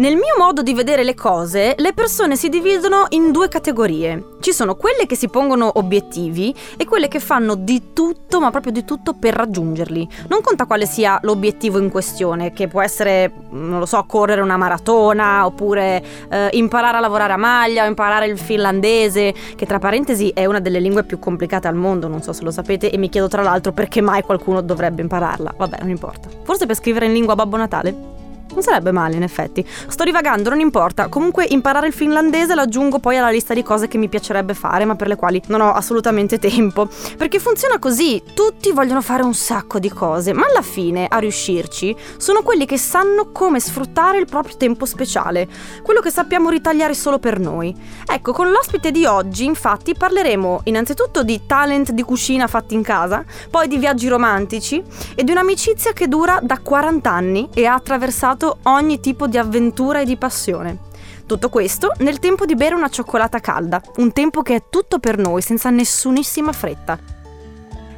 Nel 0.00 0.14
mio 0.14 0.34
modo 0.38 0.62
di 0.62 0.72
vedere 0.72 1.04
le 1.04 1.12
cose, 1.12 1.74
le 1.76 1.92
persone 1.92 2.34
si 2.34 2.48
dividono 2.48 3.04
in 3.10 3.32
due 3.32 3.48
categorie. 3.48 4.36
Ci 4.40 4.50
sono 4.50 4.74
quelle 4.74 5.04
che 5.04 5.14
si 5.14 5.28
pongono 5.28 5.70
obiettivi 5.74 6.54
e 6.78 6.86
quelle 6.86 7.06
che 7.06 7.20
fanno 7.20 7.54
di 7.54 7.92
tutto, 7.92 8.40
ma 8.40 8.50
proprio 8.50 8.72
di 8.72 8.86
tutto, 8.86 9.12
per 9.12 9.34
raggiungerli. 9.34 10.08
Non 10.28 10.40
conta 10.40 10.64
quale 10.64 10.86
sia 10.86 11.18
l'obiettivo 11.20 11.78
in 11.78 11.90
questione, 11.90 12.54
che 12.54 12.66
può 12.66 12.80
essere, 12.80 13.30
non 13.50 13.78
lo 13.78 13.84
so, 13.84 14.02
correre 14.08 14.40
una 14.40 14.56
maratona, 14.56 15.44
oppure 15.44 16.02
eh, 16.30 16.48
imparare 16.52 16.96
a 16.96 17.00
lavorare 17.00 17.34
a 17.34 17.36
maglia, 17.36 17.84
o 17.84 17.86
imparare 17.86 18.24
il 18.24 18.38
finlandese, 18.38 19.34
che 19.54 19.66
tra 19.66 19.78
parentesi 19.78 20.30
è 20.30 20.46
una 20.46 20.60
delle 20.60 20.80
lingue 20.80 21.04
più 21.04 21.18
complicate 21.18 21.68
al 21.68 21.74
mondo, 21.74 22.08
non 22.08 22.22
so 22.22 22.32
se 22.32 22.42
lo 22.42 22.50
sapete, 22.50 22.90
e 22.90 22.96
mi 22.96 23.10
chiedo 23.10 23.28
tra 23.28 23.42
l'altro 23.42 23.72
perché 23.72 24.00
mai 24.00 24.22
qualcuno 24.22 24.62
dovrebbe 24.62 25.02
impararla. 25.02 25.56
Vabbè, 25.58 25.76
non 25.80 25.90
importa. 25.90 26.30
Forse 26.42 26.64
per 26.64 26.76
scrivere 26.76 27.04
in 27.04 27.12
lingua 27.12 27.34
Babbo 27.34 27.58
Natale? 27.58 28.19
Non 28.52 28.62
sarebbe 28.62 28.90
male, 28.90 29.16
in 29.16 29.22
effetti. 29.22 29.64
Sto 29.88 30.04
divagando, 30.04 30.50
non 30.50 30.60
importa. 30.60 31.08
Comunque 31.08 31.46
imparare 31.48 31.86
il 31.86 31.92
finlandese 31.92 32.54
l'aggiungo 32.54 32.98
poi 32.98 33.16
alla 33.16 33.30
lista 33.30 33.54
di 33.54 33.62
cose 33.62 33.86
che 33.86 33.98
mi 33.98 34.08
piacerebbe 34.08 34.54
fare, 34.54 34.84
ma 34.84 34.96
per 34.96 35.08
le 35.08 35.16
quali 35.16 35.40
non 35.46 35.60
ho 35.60 35.72
assolutamente 35.72 36.38
tempo. 36.40 36.88
Perché 37.16 37.38
funziona 37.38 37.78
così. 37.78 38.22
Tutti 38.34 38.72
vogliono 38.72 39.02
fare 39.02 39.22
un 39.22 39.34
sacco 39.34 39.78
di 39.78 39.88
cose, 39.88 40.32
ma 40.32 40.46
alla 40.46 40.62
fine, 40.62 41.06
a 41.08 41.18
riuscirci, 41.18 41.94
sono 42.16 42.42
quelli 42.42 42.66
che 42.66 42.76
sanno 42.76 43.30
come 43.32 43.60
sfruttare 43.60 44.18
il 44.18 44.26
proprio 44.26 44.56
tempo 44.56 44.84
speciale. 44.84 45.48
Quello 45.82 46.00
che 46.00 46.10
sappiamo 46.10 46.50
ritagliare 46.50 46.94
solo 46.94 47.18
per 47.18 47.38
noi. 47.38 47.74
Ecco, 48.06 48.32
con 48.32 48.50
l'ospite 48.50 48.90
di 48.90 49.04
oggi, 49.06 49.44
infatti, 49.44 49.94
parleremo 49.94 50.62
innanzitutto 50.64 51.22
di 51.22 51.42
talent 51.46 51.92
di 51.92 52.02
cucina 52.02 52.46
fatti 52.46 52.74
in 52.74 52.82
casa, 52.82 53.24
poi 53.50 53.68
di 53.68 53.78
viaggi 53.78 54.08
romantici 54.08 54.82
e 55.14 55.22
di 55.22 55.30
un'amicizia 55.30 55.92
che 55.92 56.08
dura 56.08 56.40
da 56.42 56.58
40 56.58 57.10
anni 57.10 57.48
e 57.54 57.66
ha 57.66 57.74
attraversato 57.74 58.39
ogni 58.64 59.00
tipo 59.00 59.26
di 59.26 59.38
avventura 59.38 60.00
e 60.00 60.04
di 60.04 60.16
passione. 60.16 60.88
Tutto 61.26 61.48
questo 61.48 61.92
nel 61.98 62.18
tempo 62.18 62.44
di 62.44 62.54
bere 62.54 62.74
una 62.74 62.88
cioccolata 62.88 63.38
calda, 63.38 63.80
un 63.96 64.12
tempo 64.12 64.42
che 64.42 64.54
è 64.54 64.62
tutto 64.68 64.98
per 64.98 65.16
noi 65.18 65.42
senza 65.42 65.70
nessunissima 65.70 66.52
fretta. 66.52 66.98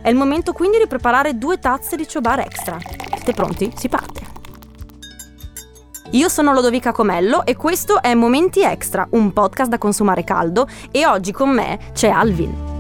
È 0.02 0.08
il 0.08 0.16
momento 0.16 0.52
quindi 0.52 0.78
di 0.78 0.86
preparare 0.86 1.38
due 1.38 1.58
tazze 1.58 1.96
di 1.96 2.06
ciobar 2.06 2.40
extra. 2.40 2.76
Siete 2.80 3.32
pronti? 3.32 3.72
Si 3.76 3.88
parte! 3.88 4.20
Io 6.10 6.28
sono 6.28 6.52
Lodovica 6.52 6.92
Comello 6.92 7.46
e 7.46 7.56
questo 7.56 8.02
è 8.02 8.12
Momenti 8.12 8.60
Extra, 8.60 9.06
un 9.12 9.32
podcast 9.32 9.70
da 9.70 9.78
consumare 9.78 10.24
caldo 10.24 10.68
e 10.90 11.06
oggi 11.06 11.32
con 11.32 11.48
me 11.48 11.78
c'è 11.94 12.10
Alvin. 12.10 12.71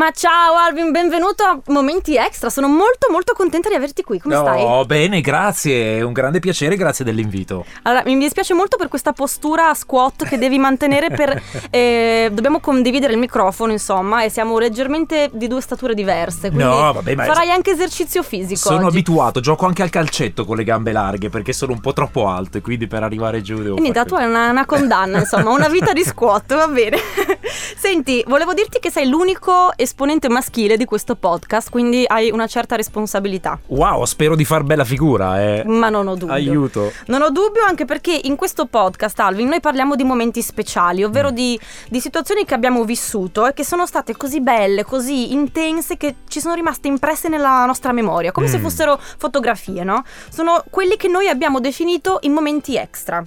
Ma 0.00 0.12
ciao 0.12 0.54
Alvin, 0.56 0.92
benvenuto 0.92 1.42
a 1.42 1.60
Momenti 1.66 2.16
Extra. 2.16 2.48
Sono 2.48 2.68
molto 2.68 3.08
molto 3.10 3.34
contenta 3.34 3.68
di 3.68 3.74
averti 3.74 4.02
qui. 4.02 4.18
Come 4.18 4.34
no, 4.34 4.40
stai? 4.40 4.62
Oh, 4.62 4.86
bene, 4.86 5.20
grazie. 5.20 5.98
È 5.98 6.00
un 6.00 6.14
grande 6.14 6.40
piacere, 6.40 6.76
grazie 6.76 7.04
dell'invito. 7.04 7.66
Allora, 7.82 8.02
mi 8.06 8.16
dispiace 8.16 8.54
molto 8.54 8.78
per 8.78 8.88
questa 8.88 9.12
postura 9.12 9.74
squat 9.74 10.24
che 10.24 10.38
devi 10.38 10.56
mantenere 10.58 11.10
per 11.10 11.42
eh, 11.68 12.30
dobbiamo 12.32 12.60
condividere 12.60 13.12
il 13.12 13.18
microfono, 13.18 13.72
insomma, 13.72 14.24
e 14.24 14.30
siamo 14.30 14.58
leggermente 14.58 15.28
di 15.34 15.46
due 15.48 15.60
stature 15.60 15.92
diverse, 15.92 16.48
no, 16.48 16.94
vabbè, 16.94 17.14
ma 17.16 17.24
farai 17.24 17.50
anche 17.50 17.72
esercizio 17.72 18.22
fisico. 18.22 18.70
Sono 18.70 18.86
oggi. 18.86 18.96
abituato, 18.96 19.40
gioco 19.40 19.66
anche 19.66 19.82
al 19.82 19.90
calcetto 19.90 20.46
con 20.46 20.56
le 20.56 20.64
gambe 20.64 20.92
larghe 20.92 21.28
perché 21.28 21.52
sono 21.52 21.72
un 21.72 21.80
po' 21.80 21.92
troppo 21.92 22.26
alte, 22.26 22.62
quindi 22.62 22.86
per 22.86 23.02
arrivare 23.02 23.42
giù 23.42 23.60
devo 23.60 23.76
E 23.76 23.80
niente, 23.80 24.02
tu 24.06 24.14
hai 24.14 24.24
una, 24.24 24.48
una 24.48 24.64
condanna, 24.64 25.18
insomma, 25.18 25.50
una 25.50 25.68
vita 25.68 25.92
di 25.92 26.04
squat, 26.04 26.54
va 26.54 26.68
bene. 26.68 26.96
Senti, 27.76 28.24
volevo 28.26 28.54
dirti 28.54 28.78
che 28.78 28.90
sei 28.90 29.06
l'unico 29.06 29.76
esponente 29.90 30.28
maschile 30.28 30.76
di 30.76 30.84
questo 30.84 31.16
podcast, 31.16 31.68
quindi 31.68 32.04
hai 32.06 32.30
una 32.30 32.46
certa 32.46 32.76
responsabilità. 32.76 33.58
Wow, 33.66 34.04
spero 34.04 34.36
di 34.36 34.44
far 34.44 34.62
bella 34.62 34.84
figura, 34.84 35.42
eh. 35.42 35.64
Ma 35.66 35.88
non 35.88 36.06
ho 36.06 36.14
dubbio. 36.14 36.32
Aiuto. 36.32 36.92
Non 37.06 37.22
ho 37.22 37.30
dubbio 37.30 37.64
anche 37.64 37.84
perché 37.84 38.18
in 38.22 38.36
questo 38.36 38.66
podcast, 38.66 39.18
Alvin, 39.18 39.48
noi 39.48 39.60
parliamo 39.60 39.96
di 39.96 40.04
momenti 40.04 40.42
speciali, 40.42 41.02
ovvero 41.02 41.30
mm. 41.30 41.34
di, 41.34 41.60
di, 41.88 42.00
situazioni 42.00 42.44
che 42.44 42.54
abbiamo 42.54 42.84
vissuto 42.84 43.46
e 43.46 43.52
che 43.52 43.64
sono 43.64 43.84
state 43.84 44.16
così 44.16 44.40
belle, 44.40 44.84
così 44.84 45.32
intense 45.32 45.96
che 45.96 46.16
ci 46.28 46.40
sono 46.40 46.54
rimaste 46.54 46.86
impresse 46.86 47.28
nella 47.28 47.64
nostra 47.66 47.90
memoria, 47.90 48.30
come 48.30 48.46
mm. 48.46 48.50
se 48.50 48.58
fossero 48.60 48.98
fotografie, 49.18 49.82
no? 49.82 50.04
Sono 50.30 50.62
quelli 50.70 50.96
che 50.96 51.08
noi 51.08 51.26
abbiamo 51.26 51.58
definito 51.58 52.18
i 52.22 52.28
momenti 52.28 52.76
extra. 52.76 53.24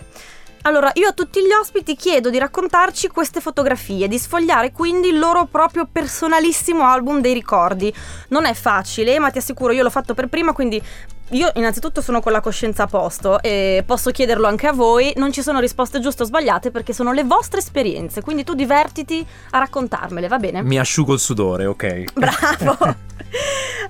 Allora, 0.66 0.92
io 0.94 1.10
a 1.10 1.12
tutti 1.12 1.42
gli 1.42 1.52
ospiti 1.52 1.94
chiedo 1.98 2.30
di 2.30 2.38
raccontarci 2.38 3.10
queste 3.10 3.42
fotografie, 3.42 4.08
di 4.08 4.18
sfogliare 4.18 4.72
quindi 4.72 5.10
il 5.10 5.20
loro 5.20 5.46
proprio 5.46 5.86
personalissimo 5.92 6.86
album 6.86 7.20
dei 7.20 7.34
ricordi. 7.34 7.94
Non 8.30 8.46
è 8.46 8.54
facile, 8.54 9.20
ma 9.20 9.30
ti 9.30 9.40
assicuro, 9.40 9.74
io 9.74 9.84
l'ho 9.84 9.90
fatto 9.90 10.14
per 10.14 10.28
prima, 10.28 10.54
quindi 10.54 10.82
io 11.30 11.52
innanzitutto 11.56 12.02
sono 12.02 12.22
con 12.22 12.32
la 12.32 12.42
coscienza 12.42 12.84
a 12.84 12.88
posto 12.88 13.42
e 13.42 13.84
posso 13.86 14.12
chiederlo 14.12 14.48
anche 14.48 14.68
a 14.68 14.74
voi, 14.74 15.14
non 15.16 15.32
ci 15.32 15.42
sono 15.42 15.60
risposte 15.60 16.00
giuste 16.00 16.24
o 16.24 16.26
sbagliate 16.26 16.70
perché 16.70 16.94
sono 16.94 17.12
le 17.12 17.24
vostre 17.24 17.60
esperienze, 17.60 18.22
quindi 18.22 18.44
tu 18.44 18.54
divertiti 18.54 19.26
a 19.52 19.58
raccontarmele, 19.60 20.28
va 20.28 20.38
bene? 20.38 20.62
Mi 20.62 20.80
asciugo 20.80 21.14
il 21.14 21.20
sudore, 21.20 21.66
ok. 21.66 22.14
Bravo! 22.14 23.12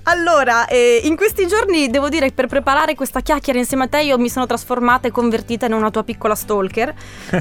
Allora, 0.04 0.68
eh, 0.68 1.02
in 1.04 1.16
questi 1.16 1.48
giorni 1.48 1.90
devo 1.90 2.10
dire 2.10 2.28
che 2.28 2.34
per 2.34 2.48
preparare 2.48 2.96
questa 2.96 3.22
chiacchiera 3.22 3.60
insieme 3.60 3.86
a 3.86 3.88
te 3.88 4.02
io 4.02 4.18
mi 4.18 4.30
sono 4.30 4.46
trasformata 4.46 5.08
e 5.08 5.12
convertita 5.12 5.66
in 5.66 5.74
una 5.74 5.92
tua 5.92 6.04
piccola 6.04 6.36
stalker. 6.36 6.94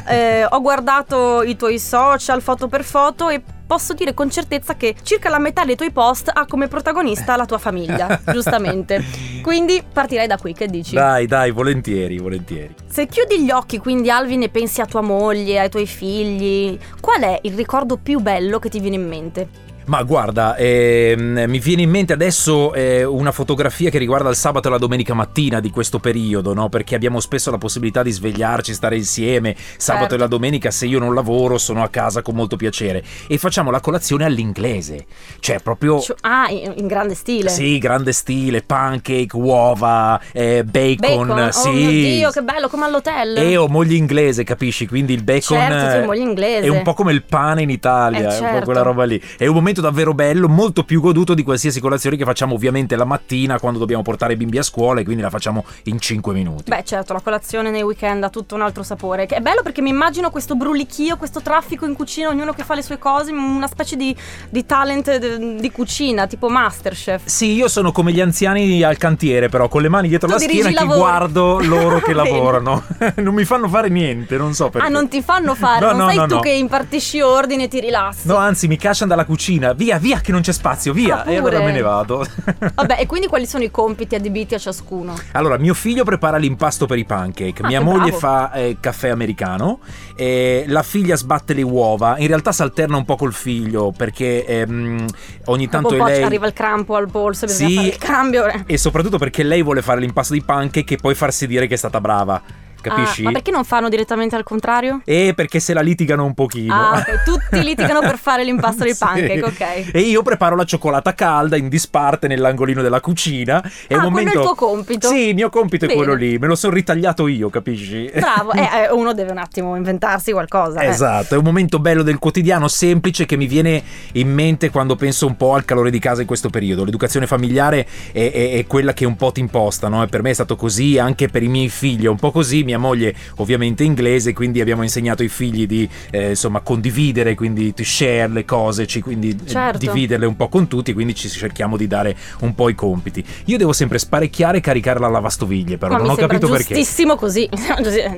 Eh, 0.12 0.44
ho 0.44 0.60
guardato 0.60 1.42
i 1.42 1.56
tuoi 1.56 1.78
social 1.78 2.42
foto 2.42 2.66
per 2.66 2.82
foto 2.82 3.28
e 3.28 3.40
posso 3.72 3.94
dire 3.94 4.12
con 4.12 4.30
certezza 4.30 4.74
che 4.74 4.94
circa 5.02 5.30
la 5.30 5.38
metà 5.38 5.64
dei 5.64 5.76
tuoi 5.76 5.90
post 5.90 6.30
ha 6.30 6.44
come 6.44 6.68
protagonista 6.68 7.36
la 7.36 7.46
tua 7.46 7.56
famiglia, 7.56 8.20
giustamente. 8.30 9.02
Quindi 9.40 9.82
partirei 9.90 10.26
da 10.26 10.36
qui, 10.36 10.52
che 10.52 10.66
dici? 10.66 10.94
Dai, 10.94 11.24
dai, 11.26 11.52
volentieri, 11.52 12.18
volentieri. 12.18 12.74
Se 12.86 13.06
chiudi 13.06 13.42
gli 13.42 13.50
occhi 13.50 13.78
quindi 13.78 14.10
Alvin 14.10 14.42
e 14.42 14.50
pensi 14.50 14.82
a 14.82 14.84
tua 14.84 15.00
moglie, 15.00 15.58
ai 15.58 15.70
tuoi 15.70 15.86
figli, 15.86 16.78
qual 17.00 17.22
è 17.22 17.38
il 17.44 17.54
ricordo 17.54 17.96
più 17.96 18.20
bello 18.20 18.58
che 18.58 18.68
ti 18.68 18.78
viene 18.78 18.96
in 18.96 19.08
mente? 19.08 19.48
Ma 19.86 20.02
guarda, 20.02 20.56
ehm, 20.56 21.44
mi 21.48 21.58
viene 21.58 21.82
in 21.82 21.90
mente 21.90 22.12
adesso 22.12 22.72
eh, 22.72 23.04
una 23.04 23.32
fotografia 23.32 23.90
che 23.90 23.98
riguarda 23.98 24.28
il 24.28 24.36
sabato 24.36 24.68
e 24.68 24.70
la 24.70 24.78
domenica 24.78 25.14
mattina 25.14 25.60
di 25.60 25.70
questo 25.70 25.98
periodo, 25.98 26.54
no? 26.54 26.68
Perché 26.68 26.94
abbiamo 26.94 27.20
spesso 27.20 27.50
la 27.50 27.58
possibilità 27.58 28.02
di 28.02 28.10
svegliarci, 28.10 28.74
stare 28.74 28.96
insieme. 28.96 29.56
Sabato 29.76 30.00
certo. 30.00 30.14
e 30.14 30.18
la 30.18 30.26
domenica, 30.26 30.70
se 30.70 30.86
io 30.86 30.98
non 30.98 31.14
lavoro, 31.14 31.58
sono 31.58 31.82
a 31.82 31.88
casa 31.88 32.22
con 32.22 32.34
molto 32.34 32.56
piacere. 32.56 33.02
E 33.26 33.38
facciamo 33.38 33.70
la 33.70 33.80
colazione 33.80 34.24
all'inglese. 34.24 35.06
Cioè, 35.40 35.58
proprio. 35.60 36.02
Ah, 36.20 36.48
in, 36.50 36.86
grande 36.86 37.14
stile. 37.14 37.48
Sì, 37.48 37.78
grande 37.78 38.12
stile, 38.12 38.62
pancake, 38.62 39.36
uova, 39.36 40.20
eh, 40.32 40.64
bacon. 40.64 41.26
bacon. 41.26 41.52
Sì. 41.52 41.68
Oh 41.68 41.72
mio 41.72 41.90
Dio, 41.90 42.30
che 42.30 42.42
bello, 42.42 42.68
come 42.68 42.84
all'hotel. 42.84 43.36
E 43.36 43.56
ho 43.56 43.66
moglie 43.68 43.96
inglese, 43.96 44.44
capisci? 44.44 44.86
Quindi 44.86 45.14
il 45.14 45.22
bacon. 45.22 45.58
Certo, 45.58 46.00
tu 46.00 46.06
moglie 46.06 46.22
inglese. 46.22 46.66
È 46.66 46.70
un 46.70 46.82
po' 46.82 46.94
come 46.94 47.12
il 47.12 47.22
pane 47.22 47.62
in 47.62 47.70
Italia, 47.70 48.28
eh, 48.28 48.30
certo. 48.30 48.44
un 48.44 48.50
po' 48.58 48.64
quella 48.64 48.80
certo. 48.80 48.94
roba 48.94 49.04
lì. 49.04 49.22
È 49.36 49.46
un 49.46 49.54
momento 49.54 49.71
momento 49.72 49.80
davvero 49.80 50.12
bello, 50.12 50.48
molto 50.48 50.84
più 50.84 51.00
goduto 51.00 51.34
di 51.34 51.42
qualsiasi 51.42 51.80
colazione 51.80 52.16
che 52.16 52.24
facciamo 52.24 52.54
ovviamente 52.54 52.94
la 52.96 53.04
mattina 53.04 53.58
quando 53.58 53.78
dobbiamo 53.78 54.02
portare 54.02 54.34
i 54.34 54.36
bimbi 54.36 54.58
a 54.58 54.62
scuola 54.62 55.00
e 55.00 55.04
quindi 55.04 55.22
la 55.22 55.30
facciamo 55.30 55.64
in 55.84 55.98
5 55.98 56.34
minuti. 56.34 56.70
Beh 56.70 56.84
certo, 56.84 57.12
la 57.12 57.20
colazione 57.20 57.70
nei 57.70 57.82
weekend 57.82 58.22
ha 58.22 58.28
tutto 58.28 58.54
un 58.54 58.62
altro 58.62 58.82
sapore. 58.82 59.26
Che 59.26 59.36
è 59.36 59.40
bello 59.40 59.62
perché 59.62 59.80
mi 59.80 59.88
immagino 59.88 60.30
questo 60.30 60.54
brulichio, 60.54 61.16
questo 61.16 61.40
traffico 61.40 61.86
in 61.86 61.94
cucina, 61.94 62.28
ognuno 62.28 62.52
che 62.52 62.64
fa 62.64 62.74
le 62.74 62.82
sue 62.82 62.98
cose, 62.98 63.32
una 63.32 63.66
specie 63.66 63.96
di, 63.96 64.14
di 64.50 64.66
talent 64.66 65.16
di, 65.16 65.70
cucina, 65.70 66.26
tipo 66.26 66.48
Masterchef. 66.48 67.22
Sì, 67.24 67.52
io 67.52 67.68
sono 67.68 67.92
come 67.92 68.12
gli 68.12 68.20
anziani 68.20 68.82
al 68.82 68.98
cantiere 68.98 69.48
però, 69.48 69.68
con 69.68 69.80
le 69.82 69.88
mani 69.88 70.08
dietro 70.08 70.28
tu 70.28 70.34
la 70.34 70.40
schiena 70.40 70.70
che 70.70 70.84
guardo 70.84 71.60
loro 71.62 72.00
che 72.00 72.12
lavorano. 72.12 72.84
non 73.16 73.34
mi 73.34 73.44
fanno 73.44 73.68
fare 73.68 73.88
niente, 73.88 74.36
non 74.36 74.52
so 74.54 74.68
perché. 74.68 74.86
Ah, 74.86 74.90
non 74.90 75.08
ti 75.08 75.22
fanno 75.22 75.54
fare, 75.54 75.86
no, 75.86 75.92
non 75.92 75.98
no, 75.98 76.08
sei 76.08 76.16
no, 76.16 76.26
tu 76.26 76.34
no. 76.34 76.40
che 76.40 76.50
impartisci 76.50 77.20
ordine 77.20 77.64
e 77.64 77.68
ti 77.68 77.80
rilassi. 77.80 78.26
No, 78.28 78.36
anzi, 78.36 78.66
mi 78.66 78.76
cacciano 78.76 79.10
dalla 79.10 79.24
cucina. 79.24 79.61
Via, 79.74 79.98
via, 79.98 80.20
che 80.20 80.32
non 80.32 80.40
c'è 80.40 80.52
spazio, 80.52 80.92
via. 80.92 81.22
Ah, 81.24 81.30
e 81.30 81.36
allora 81.36 81.60
me 81.60 81.70
ne 81.72 81.80
vado. 81.80 82.26
Vabbè, 82.74 82.96
e 83.00 83.06
quindi 83.06 83.28
quali 83.28 83.46
sono 83.46 83.62
i 83.62 83.70
compiti 83.70 84.14
adibiti 84.14 84.54
a 84.54 84.58
ciascuno? 84.58 85.14
Allora, 85.32 85.56
mio 85.58 85.74
figlio 85.74 86.04
prepara 86.04 86.36
l'impasto 86.36 86.86
per 86.86 86.98
i 86.98 87.04
pancake, 87.04 87.62
Ah, 87.62 87.66
mia 87.68 87.80
moglie 87.80 88.10
bravo. 88.10 88.18
fa 88.18 88.52
eh, 88.52 88.76
caffè 88.80 89.08
americano, 89.10 89.78
e 90.16 90.64
la 90.66 90.82
figlia 90.82 91.14
sbatte 91.16 91.54
le 91.54 91.62
uova. 91.62 92.18
In 92.18 92.26
realtà 92.26 92.50
si 92.52 92.62
alterna 92.62 92.96
un 92.96 93.04
po' 93.04 93.16
col 93.16 93.32
figlio 93.32 93.92
perché 93.96 94.44
ehm, 94.44 95.06
ogni 95.46 95.68
tanto 95.68 95.90
Dopo 95.90 96.04
lei. 96.04 96.22
arriva 96.22 96.46
il 96.46 96.52
crampo 96.52 96.96
al 96.96 97.08
polso 97.10 97.46
bisogna 97.46 97.68
Sì. 97.68 97.74
fare 97.76 97.88
il 97.88 97.98
cambio. 97.98 98.46
eh. 98.46 98.62
E 98.66 98.76
soprattutto 98.76 99.18
perché 99.18 99.42
lei 99.44 99.62
vuole 99.62 99.82
fare 99.82 100.00
l'impasto 100.00 100.32
di 100.34 100.42
pancake 100.42 100.94
e 100.94 100.96
poi 100.96 101.14
farsi 101.14 101.46
dire 101.46 101.66
che 101.66 101.74
è 101.74 101.78
stata 101.78 102.00
brava. 102.00 102.40
Capisci? 102.82 103.22
Ah, 103.22 103.24
ma 103.24 103.32
perché 103.32 103.50
non 103.50 103.64
fanno 103.64 103.88
direttamente 103.88 104.36
al 104.36 104.42
contrario? 104.44 105.00
E 105.04 105.32
perché 105.34 105.58
se 105.60 105.72
la 105.72 105.80
litigano 105.80 106.24
un 106.26 106.34
pochino. 106.34 106.74
Ah, 106.74 106.98
ok. 106.98 107.22
Tutti 107.24 107.62
litigano 107.62 108.00
per 108.00 108.18
fare 108.18 108.44
l'impasto 108.44 108.82
dei 108.84 108.92
Sì. 108.94 108.98
pancake, 108.98 109.42
ok. 109.42 109.90
E 109.94 110.00
io 110.00 110.22
preparo 110.22 110.54
la 110.56 110.64
cioccolata 110.64 111.14
calda 111.14 111.56
in 111.56 111.68
disparte 111.68 112.26
nell'angolino 112.28 112.82
della 112.82 113.00
cucina. 113.00 113.62
È 113.86 113.94
Ah, 113.94 114.04
un 114.06 114.10
quello 114.12 114.30
è 114.30 114.34
momento... 114.34 114.38
il 114.38 114.44
tuo 114.44 114.54
compito. 114.54 115.08
Sì, 115.08 115.28
il 115.28 115.34
mio 115.34 115.48
compito 115.48 115.86
Bene. 115.86 115.98
è 115.98 116.02
quello 116.04 116.18
lì. 116.18 116.38
Me 116.38 116.46
lo 116.46 116.54
sono 116.54 116.74
ritagliato 116.74 117.26
io, 117.28 117.48
capisci? 117.48 118.10
Bravo, 118.14 118.52
eh, 118.54 118.60
eh, 118.60 118.90
uno 118.90 119.14
deve 119.14 119.30
un 119.30 119.38
attimo 119.38 119.76
inventarsi 119.76 120.32
qualcosa. 120.32 120.80
eh. 120.80 120.86
Esatto, 120.88 121.34
è 121.34 121.38
un 121.38 121.44
momento 121.44 121.78
bello 121.78 122.02
del 122.02 122.18
quotidiano, 122.18 122.68
semplice, 122.68 123.24
che 123.26 123.36
mi 123.36 123.46
viene 123.46 123.82
in 124.12 124.32
mente 124.32 124.70
quando 124.70 124.96
penso 124.96 125.26
un 125.26 125.36
po' 125.36 125.54
al 125.54 125.64
calore 125.64 125.90
di 125.90 125.98
casa 125.98 126.20
in 126.20 126.26
questo 126.26 126.50
periodo. 126.50 126.84
L'educazione 126.84 127.26
familiare 127.26 127.86
è, 128.12 128.30
è- 128.32 128.52
è 128.58 128.66
quella 128.66 128.92
che 128.92 129.04
un 129.04 129.16
po' 129.16 129.30
ti 129.32 129.40
imposta, 129.40 129.88
no? 129.88 130.02
E 130.02 130.06
per 130.06 130.22
me 130.22 130.30
è 130.30 130.34
stato 130.34 130.56
così, 130.56 130.98
anche 130.98 131.28
per 131.28 131.42
i 131.42 131.48
miei 131.48 131.68
figli 131.68 132.04
è 132.04 132.08
un 132.08 132.16
po' 132.16 132.30
così. 132.30 132.62
Mia 132.72 132.78
moglie 132.80 133.14
ovviamente 133.36 133.82
è 133.84 133.86
inglese, 133.86 134.32
quindi 134.32 134.62
abbiamo 134.62 134.82
insegnato 134.82 135.20
ai 135.22 135.28
figli 135.28 135.66
di 135.66 135.86
eh, 136.10 136.30
insomma 136.30 136.60
condividere, 136.60 137.34
quindi 137.34 137.74
to 137.74 137.84
share 137.84 138.28
le 138.28 138.46
cose, 138.46 138.86
ci- 138.86 139.02
quindi 139.02 139.38
eh, 139.44 139.46
Certo. 139.46 139.76
dividerle 139.76 140.24
un 140.24 140.36
po' 140.36 140.48
con 140.48 140.68
tutti, 140.68 140.94
quindi 140.94 141.14
ci 141.14 141.28
cerchiamo 141.28 141.76
di 141.76 141.86
dare 141.86 142.16
un 142.40 142.54
po' 142.54 142.70
i 142.70 142.74
compiti. 142.74 143.22
Io 143.46 143.58
devo 143.58 143.74
sempre 143.74 143.98
sparecchiare 143.98 144.58
e 144.58 144.60
caricare 144.62 144.98
la 145.00 145.08
lavastoviglie, 145.08 145.76
però 145.76 145.92
Ma 145.92 145.98
non 145.98 146.08
ho 146.10 146.14
capito 146.14 146.48
perché. 146.48 146.74
giustissimo 146.74 147.16
così, 147.20 147.46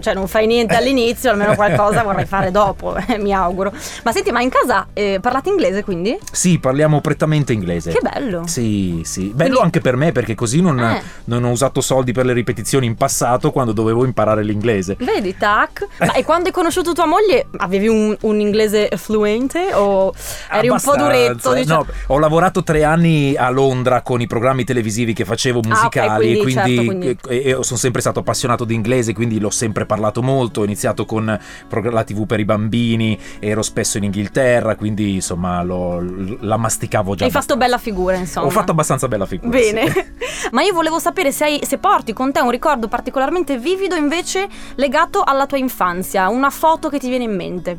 cioè 0.00 0.14
non 0.14 0.28
fai 0.28 0.46
niente 0.46 0.76
all'inizio, 0.76 1.30
almeno 1.30 1.56
qualcosa 1.56 2.04
vorrai 2.04 2.26
fare 2.26 2.52
dopo, 2.52 2.94
eh, 3.08 3.18
mi 3.18 3.32
auguro. 3.34 3.72
Ma 4.04 4.12
senti, 4.12 4.30
ma 4.30 4.40
in 4.40 4.50
casa 4.50 4.86
eh, 4.92 5.18
parlate 5.20 5.48
inglese 5.48 5.82
quindi? 5.82 6.16
Sì, 6.30 6.60
parliamo 6.60 7.00
prettamente 7.00 7.52
inglese. 7.52 7.90
Che 7.90 7.98
bello. 8.00 8.46
Sì, 8.46 9.00
sì. 9.04 9.22
Bello 9.34 9.34
Quindi- 9.48 9.58
anche 9.62 9.80
per 9.80 9.96
me 9.96 10.12
perché 10.12 10.36
così 10.36 10.60
non, 10.60 10.78
Eh. 10.78 11.02
non 11.24 11.42
ho 11.42 11.50
usato 11.50 11.80
soldi 11.80 12.12
per 12.12 12.24
le 12.24 12.32
ripetizioni 12.34 12.86
in 12.86 12.94
passato 12.94 13.50
quando 13.50 13.72
dovevo 13.72 14.04
imparare 14.04 14.43
l'inglese. 14.44 14.96
Vedi, 15.00 15.36
tac. 15.36 15.86
Ma 15.98 16.12
e 16.12 16.24
quando 16.24 16.46
hai 16.48 16.52
conosciuto 16.52 16.92
tua 16.92 17.06
moglie 17.06 17.46
avevi 17.56 17.88
un, 17.88 18.16
un 18.22 18.40
inglese 18.40 18.90
fluente 18.96 19.72
o 19.74 20.12
eri 20.50 20.68
un 20.68 20.76
po' 20.80 20.92
Abbastanza. 20.92 21.02
duretto? 21.02 21.52
Diciamo? 21.54 21.84
No, 21.84 22.14
ho 22.14 22.18
lavorato 22.18 22.62
tre 22.62 22.84
anni 22.84 23.34
a 23.36 23.48
Londra 23.50 24.02
con 24.02 24.20
i 24.20 24.26
programmi 24.26 24.64
televisivi 24.64 25.12
che 25.12 25.24
facevo 25.24 25.58
Ah, 25.58 25.60
ok, 25.60 25.66
musicali 25.68 26.16
quindi, 26.18 26.38
e 26.38 26.42
quindi, 26.42 26.74
certo, 26.76 26.84
quindi- 26.84 27.18
e- 27.28 27.50
e 27.50 27.62
sono 27.62 27.78
sempre 27.78 28.00
stato 28.00 28.20
appassionato 28.20 28.64
di 28.64 28.74
inglese, 28.74 29.12
quindi 29.14 29.38
l'ho 29.40 29.50
sempre 29.50 29.86
parlato 29.86 30.22
molto. 30.22 30.60
Ho 30.60 30.64
iniziato 30.64 31.04
con 31.04 31.24
la 31.26 32.04
TV 32.04 32.26
per 32.26 32.40
i 32.40 32.44
bambini, 32.44 33.18
ero 33.38 33.62
spesso 33.62 33.98
in 33.98 34.04
Inghilterra, 34.04 34.76
quindi 34.76 35.14
insomma 35.14 35.62
l'ho- 35.62 36.02
la 36.40 36.56
masticavo 36.56 37.14
già. 37.14 37.24
Hai 37.24 37.30
fatto 37.30 37.54
abbastanza. 37.54 37.56
bella 37.56 37.78
figura, 37.78 38.16
insomma. 38.16 38.46
Ho 38.46 38.50
fatto 38.50 38.70
abbastanza 38.72 39.08
bella 39.08 39.26
figura. 39.26 39.50
Bene, 39.58 39.90
sì. 39.90 40.04
ma 40.52 40.62
io 40.62 40.72
volevo 40.74 40.98
sapere 40.98 41.32
se, 41.32 41.44
hai- 41.44 41.60
se 41.64 41.78
porti 41.78 42.12
con 42.12 42.32
te 42.32 42.40
un 42.40 42.50
ricordo 42.50 42.88
particolarmente 42.88 43.58
vivido 43.58 43.94
invece 43.94 44.33
legato 44.76 45.22
alla 45.24 45.46
tua 45.46 45.58
infanzia, 45.58 46.28
una 46.28 46.50
foto 46.50 46.88
che 46.88 46.98
ti 46.98 47.08
viene 47.08 47.24
in 47.24 47.34
mente. 47.34 47.78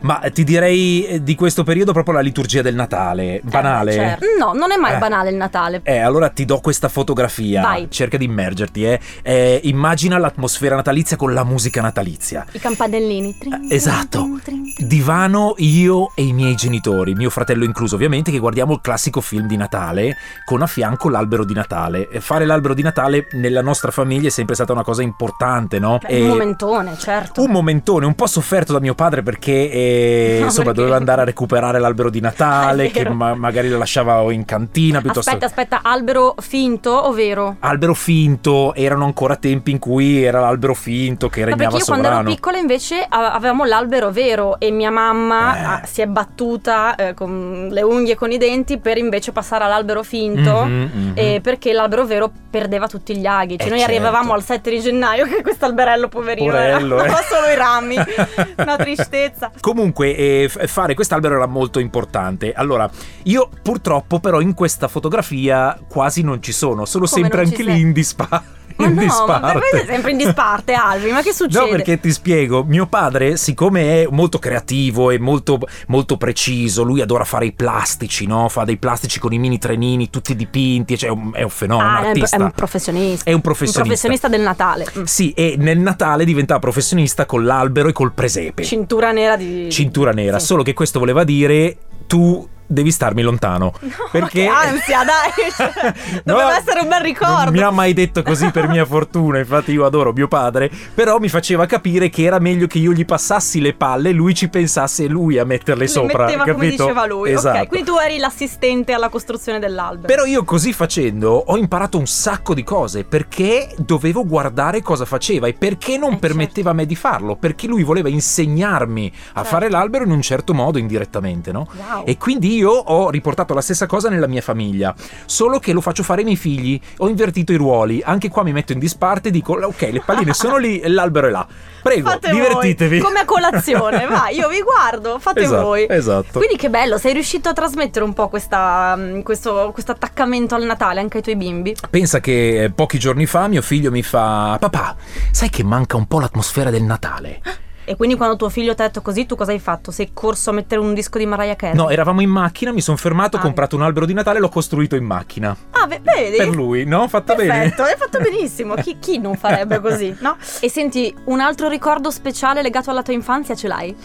Ma 0.00 0.20
ti 0.32 0.44
direi 0.44 1.04
eh, 1.04 1.22
di 1.22 1.34
questo 1.34 1.64
periodo 1.64 1.92
proprio 1.92 2.14
la 2.14 2.20
liturgia 2.20 2.62
del 2.62 2.74
Natale. 2.74 3.40
Banale. 3.42 3.90
Eh, 3.90 3.94
certo. 3.94 4.26
No, 4.38 4.52
non 4.52 4.70
è 4.70 4.76
mai 4.76 4.94
Eh. 4.94 4.98
banale 4.98 5.30
il 5.30 5.36
Natale. 5.36 5.80
Eh, 5.84 5.98
allora 5.98 6.28
ti 6.28 6.44
do 6.44 6.60
questa 6.60 6.88
fotografia. 6.88 7.62
Vai. 7.62 7.86
Cerca 7.90 8.16
di 8.16 8.24
immergerti, 8.26 8.84
eh. 8.84 9.00
Eh, 9.22 9.60
Immagina 9.64 10.18
l'atmosfera 10.18 10.76
natalizia 10.76 11.16
con 11.16 11.34
la 11.34 11.44
musica 11.44 11.80
natalizia. 11.80 12.46
I 12.52 12.58
campanellini. 12.60 13.36
Trin, 13.38 13.52
Eh, 13.68 13.74
Esatto. 13.74 14.20
trin, 14.20 14.40
trin. 14.76 14.86
Divano 14.86 15.54
io 15.58 16.12
e 16.14 16.22
i 16.22 16.32
miei 16.32 16.54
genitori, 16.54 17.14
mio 17.14 17.30
fratello 17.30 17.64
incluso 17.64 17.96
ovviamente, 17.96 18.30
che 18.30 18.38
guardiamo 18.38 18.72
il 18.74 18.80
classico 18.80 19.20
film 19.20 19.46
di 19.46 19.56
Natale 19.56 20.16
con 20.44 20.62
a 20.62 20.66
fianco 20.66 21.08
l'albero 21.08 21.44
di 21.44 21.54
Natale. 21.54 22.08
Fare 22.20 22.44
l'albero 22.46 22.74
di 22.74 22.82
Natale 22.82 23.26
nella 23.32 23.62
nostra 23.62 23.90
famiglia 23.90 24.28
è 24.28 24.30
sempre 24.30 24.54
stata 24.54 24.72
una 24.72 24.84
cosa 24.84 25.02
importante, 25.02 25.78
no? 25.80 25.87
Beh, 25.96 26.06
E- 26.08 26.20
Un 26.22 26.28
momentone, 26.28 26.94
certo. 26.98 27.42
un 27.42 27.50
momentone 27.50 28.04
un 28.04 28.14
po' 28.14 28.26
sofferto 28.26 28.72
da 28.74 28.80
mio 28.80 28.94
padre 28.94 29.22
perché 29.22 29.70
eh, 29.70 30.36
No, 30.40 30.44
insomma 30.46 30.64
perché? 30.66 30.80
doveva 30.80 30.96
andare 30.96 31.22
a 31.22 31.24
recuperare 31.24 31.78
l'albero 31.78 32.10
di 32.10 32.20
Natale 32.20 32.90
che 32.90 33.08
ma- 33.08 33.34
magari 33.34 33.68
lo 33.70 33.78
lasciava 33.78 34.30
in 34.32 34.44
cantina 34.44 35.00
piuttosto 35.00 35.30
Aspetta, 35.30 35.46
aspetta, 35.46 35.80
albero 35.82 36.34
finto 36.40 36.90
o 36.90 37.12
vero? 37.12 37.56
albero 37.60 37.94
finto 37.94 38.74
erano 38.74 39.04
ancora 39.04 39.36
tempi 39.36 39.70
in 39.70 39.78
cui 39.78 40.22
era 40.22 40.40
l'albero 40.40 40.74
finto 40.74 41.28
che 41.28 41.40
No, 41.40 41.46
regnava 41.46 41.70
perché 41.70 41.78
io 41.78 41.84
quando 41.86 42.08
ero 42.08 42.22
piccola 42.24 42.58
invece 42.58 43.06
avevamo 43.08 43.64
l'albero 43.64 44.10
vero 44.10 44.58
e 44.58 44.70
mia 44.70 44.90
mamma 44.90 45.56
Eh. 45.56 45.62
ah, 45.62 45.82
si 45.86 46.00
è 46.02 46.06
battuta 46.06 46.94
eh, 46.96 47.14
con 47.14 47.68
le 47.70 47.82
unghie 47.82 48.12
e 48.12 48.16
con 48.16 48.30
i 48.32 48.38
denti 48.38 48.78
per 48.78 48.98
invece 48.98 49.32
passare 49.32 49.64
all'albero 49.64 50.02
finto. 50.02 50.64
Mhm, 50.64 50.90
mhm. 50.92 51.12
eh, 51.14 51.40
perché 51.42 51.72
l'albero 51.72 52.04
vero 52.04 52.30
perdeva 52.50 52.86
tutti 52.88 53.16
gli 53.16 53.26
aghi. 53.26 53.56
Cioè, 53.58 53.66
Eh, 53.66 53.70
noi 53.70 53.78
certo. 53.80 53.94
arrivavamo 53.94 54.32
al 54.32 54.42
7 54.42 54.70
di 54.70 54.80
gennaio 54.80 55.26
che 55.28 55.42
questo 55.42 55.64
alberello 55.68 56.08
poverino 56.08 56.50
Porello, 56.50 57.02
era 57.02 57.20
eh. 57.20 57.24
solo 57.24 57.46
i 57.46 57.54
rami. 57.56 57.96
Una 58.58 58.76
tristezza. 58.76 59.50
Comunque 59.60 60.16
eh, 60.16 60.48
fare 60.48 60.94
quest'albero 60.94 61.36
era 61.36 61.46
molto 61.46 61.78
importante. 61.78 62.52
Allora, 62.52 62.88
io 63.24 63.48
purtroppo 63.62 64.20
però 64.20 64.40
in 64.40 64.54
questa 64.54 64.88
fotografia 64.88 65.78
quasi 65.88 66.22
non 66.22 66.42
ci 66.42 66.52
sono, 66.52 66.84
sono 66.84 67.06
Come 67.06 67.22
sempre 67.22 67.40
anche 67.42 67.62
lì 67.62 67.80
in, 67.80 67.92
dispa- 67.92 68.42
Ma 68.78 68.86
in 68.86 68.94
no, 68.94 68.96
ma 68.96 69.02
disparte. 69.02 69.52
per 69.52 69.54
me 69.72 69.78
sei 69.78 69.86
sempre 69.86 70.10
in 70.12 70.16
disparte, 70.16 70.72
Alvi. 70.74 71.10
Ma 71.10 71.22
che 71.22 71.32
succede? 71.32 71.64
No, 71.64 71.70
perché 71.70 71.98
ti 72.00 72.10
spiego, 72.12 72.64
mio 72.64 72.86
padre, 72.86 73.36
siccome 73.36 74.02
è 74.02 74.06
molto 74.10 74.38
creativo 74.38 75.10
e 75.10 75.18
molto, 75.18 75.58
molto 75.88 76.16
preciso, 76.16 76.82
lui 76.82 77.00
adora 77.00 77.24
fare 77.24 77.46
i 77.46 77.52
plastici, 77.52 78.26
no? 78.26 78.48
Fa 78.48 78.64
dei 78.64 78.76
plastici 78.76 79.18
con 79.18 79.32
i 79.32 79.38
mini 79.38 79.58
trenini 79.58 80.10
tutti 80.10 80.34
dipinti, 80.36 80.96
cioè 80.96 81.08
è 81.10 81.12
un, 81.12 81.30
è 81.34 81.42
un 81.42 81.50
fenomeno, 81.50 81.88
Ah, 81.88 81.92
un 81.92 81.96
è 81.96 82.00
un- 82.02 82.06
artista. 82.08 82.36
è 82.36 82.40
un 82.40 82.50
professionista. 82.52 83.30
È 83.30 83.32
un 83.32 83.40
professionista. 83.40 83.80
Un 83.80 83.86
professionista 83.86 84.28
del 84.28 84.40
Natale. 84.42 84.86
Mm. 84.98 85.02
Sì, 85.04 85.32
e 85.32 85.54
nel 85.58 85.78
Natale 85.78 86.24
diventava 86.24 86.60
professionista 86.60 87.26
con 87.26 87.44
l'albero 87.44 87.88
e 87.88 87.92
col 87.92 88.12
presepe. 88.12 88.62
Cintura 88.64 89.10
nera 89.12 89.36
di. 89.36 89.68
Cintura 89.70 90.12
nera, 90.12 90.38
Sì. 90.38 90.46
solo 90.46 90.62
che 90.62 90.74
questo 90.74 90.98
voleva 90.98 91.24
dire 91.24 91.76
tu 92.06 92.46
devi 92.68 92.90
starmi 92.92 93.22
lontano. 93.22 93.72
No, 93.98 94.08
perché 94.12 94.46
ansia, 94.46 95.00
dai! 95.04 95.50
Cioè, 95.58 96.22
Doveva 96.24 96.56
essere 96.58 96.80
un 96.80 96.88
bel 96.88 97.00
ricordo. 97.00 97.44
Non 97.44 97.52
mi 97.52 97.60
ha 97.62 97.70
mai 97.70 97.92
detto 97.94 98.22
così 98.22 98.50
per 98.50 98.68
mia 98.68 98.84
fortuna, 98.86 99.38
infatti 99.38 99.72
io 99.72 99.84
adoro 99.84 100.12
mio 100.12 100.28
padre, 100.28 100.70
però 100.94 101.18
mi 101.18 101.28
faceva 101.28 101.66
capire 101.66 102.08
che 102.10 102.22
era 102.24 102.38
meglio 102.38 102.66
che 102.66 102.78
io 102.78 102.92
gli 102.92 103.04
passassi 103.04 103.60
le 103.60 103.74
palle 103.74 104.10
e 104.10 104.12
lui 104.12 104.34
ci 104.34 104.48
pensasse 104.48 105.06
lui 105.06 105.38
a 105.38 105.44
metterle 105.44 105.82
Le 105.82 105.88
sopra, 105.88 106.24
metteva 106.26 106.44
capito? 106.44 106.56
come 106.56 106.68
diceva 106.70 107.06
lui. 107.06 107.30
Esatto. 107.32 107.58
Ok, 107.58 107.68
quindi 107.68 107.86
tu 107.90 107.96
eri 107.98 108.18
l'assistente 108.18 108.92
alla 108.92 109.08
costruzione 109.08 109.58
dell'albero. 109.58 110.06
Però 110.06 110.24
io 110.24 110.44
così 110.44 110.72
facendo 110.72 111.32
ho 111.46 111.56
imparato 111.56 111.98
un 111.98 112.06
sacco 112.06 112.54
di 112.54 112.62
cose 112.64 113.04
perché 113.04 113.74
dovevo 113.78 114.24
guardare 114.26 114.82
cosa 114.82 115.04
faceva 115.04 115.46
e 115.46 115.54
perché 115.54 115.96
non 115.98 116.12
Eh, 116.14 116.18
permetteva 116.18 116.70
a 116.70 116.74
me 116.74 116.86
di 116.86 116.96
farlo, 116.96 117.36
perché 117.36 117.66
lui 117.66 117.82
voleva 117.82 118.08
insegnarmi 118.08 119.12
a 119.32 119.40
Certo. 119.42 119.48
fare 119.48 119.70
l'albero 119.70 120.04
in 120.04 120.10
un 120.10 120.22
certo 120.22 120.54
modo 120.54 120.78
indirettamente, 120.78 121.52
no? 121.52 121.66
Wow. 121.74 122.02
E 122.06 122.16
quindi 122.16 122.57
io 122.58 122.70
ho 122.70 123.10
riportato 123.10 123.54
la 123.54 123.60
stessa 123.60 123.86
cosa 123.86 124.08
nella 124.08 124.26
mia 124.26 124.40
famiglia, 124.42 124.94
solo 125.26 125.58
che 125.58 125.72
lo 125.72 125.80
faccio 125.80 126.02
fare 126.02 126.20
ai 126.20 126.24
miei 126.24 126.36
figli. 126.36 126.80
Ho 126.98 127.08
invertito 127.08 127.52
i 127.52 127.56
ruoli, 127.56 128.02
anche 128.04 128.28
qua 128.28 128.42
mi 128.42 128.52
metto 128.52 128.72
in 128.72 128.78
disparte 128.78 129.28
e 129.28 129.30
dico 129.30 129.52
ok, 129.54 129.88
le 129.92 130.02
palline 130.04 130.32
sono 130.34 130.56
lì 130.56 130.80
e 130.80 130.88
l'albero 130.90 131.28
è 131.28 131.30
là. 131.30 131.46
Prego, 131.82 132.10
Fate 132.10 132.30
divertitevi. 132.30 132.98
voi. 132.98 133.06
Come 133.06 133.20
a 133.20 133.24
colazione, 133.24 134.06
vai, 134.10 134.36
io 134.36 134.48
vi 134.48 134.60
guardo, 134.62 135.18
fate 135.18 135.40
Esatto, 135.42 135.62
voi. 135.64 135.86
esatto. 135.88 136.38
Quindi 136.38 136.56
che 136.56 136.68
bello, 136.68 136.98
sei 136.98 137.12
riuscito 137.12 137.48
a 137.48 137.52
trasmettere 137.52 138.04
un 138.04 138.12
po' 138.12 138.28
questa, 138.28 138.94
mm, 138.96 139.20
questo, 139.20 139.70
questo 139.72 139.92
attaccamento 139.92 140.54
al 140.54 140.64
Natale 140.64 141.00
anche 141.00 141.18
ai 141.18 141.22
tuoi 141.22 141.36
bimbi? 141.36 141.74
Pensa 141.88 142.20
che 142.20 142.64
eh, 142.64 142.70
pochi 142.70 142.98
giorni 142.98 143.26
fa 143.26 143.46
mio 143.48 143.62
figlio 143.62 143.90
mi 143.90 144.02
fa 144.02 144.56
papà, 144.58 144.96
sai 145.30 145.48
che 145.50 145.62
manca 145.62 145.96
un 145.96 146.06
po' 146.06 146.18
l'atmosfera 146.20 146.70
del 146.70 146.82
Natale? 146.82 147.40
E 147.88 147.96
quindi 147.96 148.16
quando 148.16 148.36
tuo 148.36 148.50
figlio 148.50 148.74
ti 148.74 148.82
ha 148.82 148.86
detto 148.86 149.00
così, 149.00 149.24
tu 149.24 149.34
cosa 149.34 149.52
hai 149.52 149.58
fatto? 149.58 149.90
Sei 149.90 150.10
corso 150.12 150.50
a 150.50 150.52
mettere 150.52 150.78
un 150.78 150.92
disco 150.92 151.16
di 151.16 151.24
Mariah 151.24 151.56
Carey? 151.56 151.74
No, 151.74 151.88
eravamo 151.88 152.20
in 152.20 152.28
macchina, 152.28 152.70
mi 152.70 152.82
sono 152.82 152.98
fermato, 152.98 153.36
ho 153.38 153.40
Ah. 153.40 153.42
comprato 153.42 153.76
un 153.76 153.82
albero 153.82 154.04
di 154.04 154.12
Natale 154.12 154.36
e 154.36 154.40
l'ho 154.42 154.50
costruito 154.50 154.94
in 154.94 155.04
macchina. 155.04 155.56
Ah, 155.70 155.86
ve- 155.86 156.00
vedi? 156.02 156.36
Per 156.36 156.48
lui, 156.54 156.84
no? 156.84 157.08
Fatta 157.08 157.34
bene. 157.34 157.48
Perfetto, 157.60 157.82
hai 157.84 157.94
fatto 157.96 158.18
benissimo. 158.20 158.74
Chi, 158.74 158.98
chi 158.98 159.16
non 159.18 159.36
farebbe 159.36 159.80
così, 159.80 160.14
no? 160.20 160.36
E 160.60 160.68
senti, 160.68 161.14
un 161.24 161.40
altro 161.40 161.68
ricordo 161.68 162.10
speciale 162.10 162.60
legato 162.60 162.90
alla 162.90 163.02
tua 163.02 163.14
infanzia 163.14 163.54
ce 163.54 163.68
l'hai? 163.68 163.96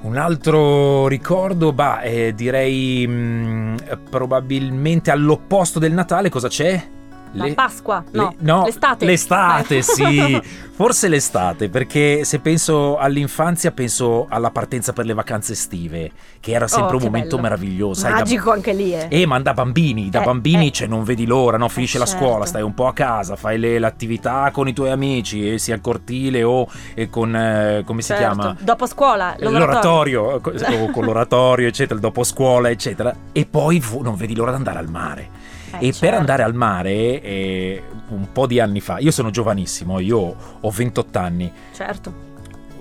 Un 0.00 0.16
altro 0.16 1.06
ricordo, 1.06 1.72
bah, 1.74 2.00
eh, 2.00 2.32
direi 2.34 3.06
mm, 3.06 3.76
probabilmente 4.08 5.10
all'opposto 5.10 5.78
del 5.78 5.92
Natale 5.92 6.30
cosa 6.30 6.48
c'è? 6.48 6.82
La 7.34 7.52
Pasqua? 7.54 8.04
No, 8.12 8.28
le- 8.38 8.44
no, 8.44 8.64
l'estate. 8.64 9.04
L'estate, 9.04 9.78
Eh. 9.78 9.82
sì. 9.82 10.40
Forse 10.72 11.06
l'estate, 11.08 11.68
perché 11.68 12.24
se 12.24 12.40
penso 12.40 12.96
all'infanzia 12.98 13.70
penso 13.72 14.26
alla 14.28 14.50
partenza 14.50 14.92
per 14.92 15.04
le 15.04 15.12
vacanze 15.14 15.52
estive, 15.52 16.10
che 16.40 16.52
era 16.52 16.66
sempre 16.66 16.94
Oh, 16.94 16.98
un 16.98 17.04
momento 17.04 17.36
bello. 17.36 17.42
meraviglioso. 17.42 18.00
sai, 18.00 18.10
da- 18.12 18.18
Magico 18.18 18.50
anche 18.50 18.72
lì, 18.72 18.92
eh. 18.94 19.06
Eh, 19.10 19.26
ma 19.26 19.38
da 19.38 19.52
bambini, 19.54 20.08
da 20.08 20.22
Eh, 20.22 20.24
bambini, 20.24 20.68
eh. 20.68 20.72
cioè 20.72 20.88
non 20.88 21.04
vedi 21.04 21.24
l'ora, 21.26 21.56
no? 21.56 21.68
Finisce 21.68 21.98
la 21.98 22.06
certo. 22.06 22.24
scuola, 22.24 22.46
stai 22.46 22.62
un 22.62 22.74
po' 22.74 22.86
a 22.86 22.92
casa, 22.94 23.36
fai 23.36 23.58
le, 23.58 23.78
l'attività 23.78 24.50
con 24.52 24.66
i 24.66 24.72
tuoi 24.72 24.90
amici, 24.90 25.52
eh, 25.52 25.58
sia 25.58 25.74
al 25.74 25.80
cortile 25.80 26.42
o 26.42 26.66
eh, 26.94 27.08
con, 27.10 27.36
eh, 27.36 27.82
come 27.86 28.00
si 28.00 28.08
Certo. 28.08 28.22
chiama? 28.22 28.56
Dopo 28.58 28.86
scuola, 28.86 29.36
L'oratorio, 29.38 30.40
co- 30.40 30.52
o 30.80 30.90
con 30.90 31.04
l'oratorio, 31.04 31.68
eccetera, 31.68 31.94
il 31.94 32.00
dopo 32.00 32.24
scuola, 32.24 32.70
eccetera. 32.70 33.14
E 33.30 33.46
poi 33.46 33.80
non 34.00 34.16
vedi 34.16 34.34
l'ora 34.34 34.50
di 34.50 34.56
andare 34.56 34.78
al 34.78 34.88
mare. 34.88 35.28
E 35.78 35.92
certo. 35.92 35.98
per 36.00 36.14
andare 36.14 36.42
al 36.42 36.54
mare 36.54 37.20
eh, 37.20 37.82
un 38.08 38.32
po' 38.32 38.46
di 38.46 38.60
anni 38.60 38.80
fa, 38.80 38.98
io 38.98 39.10
sono 39.10 39.30
giovanissimo, 39.30 39.98
io 39.98 40.36
ho 40.60 40.70
28 40.70 41.18
anni, 41.18 41.52
Certo. 41.72 42.30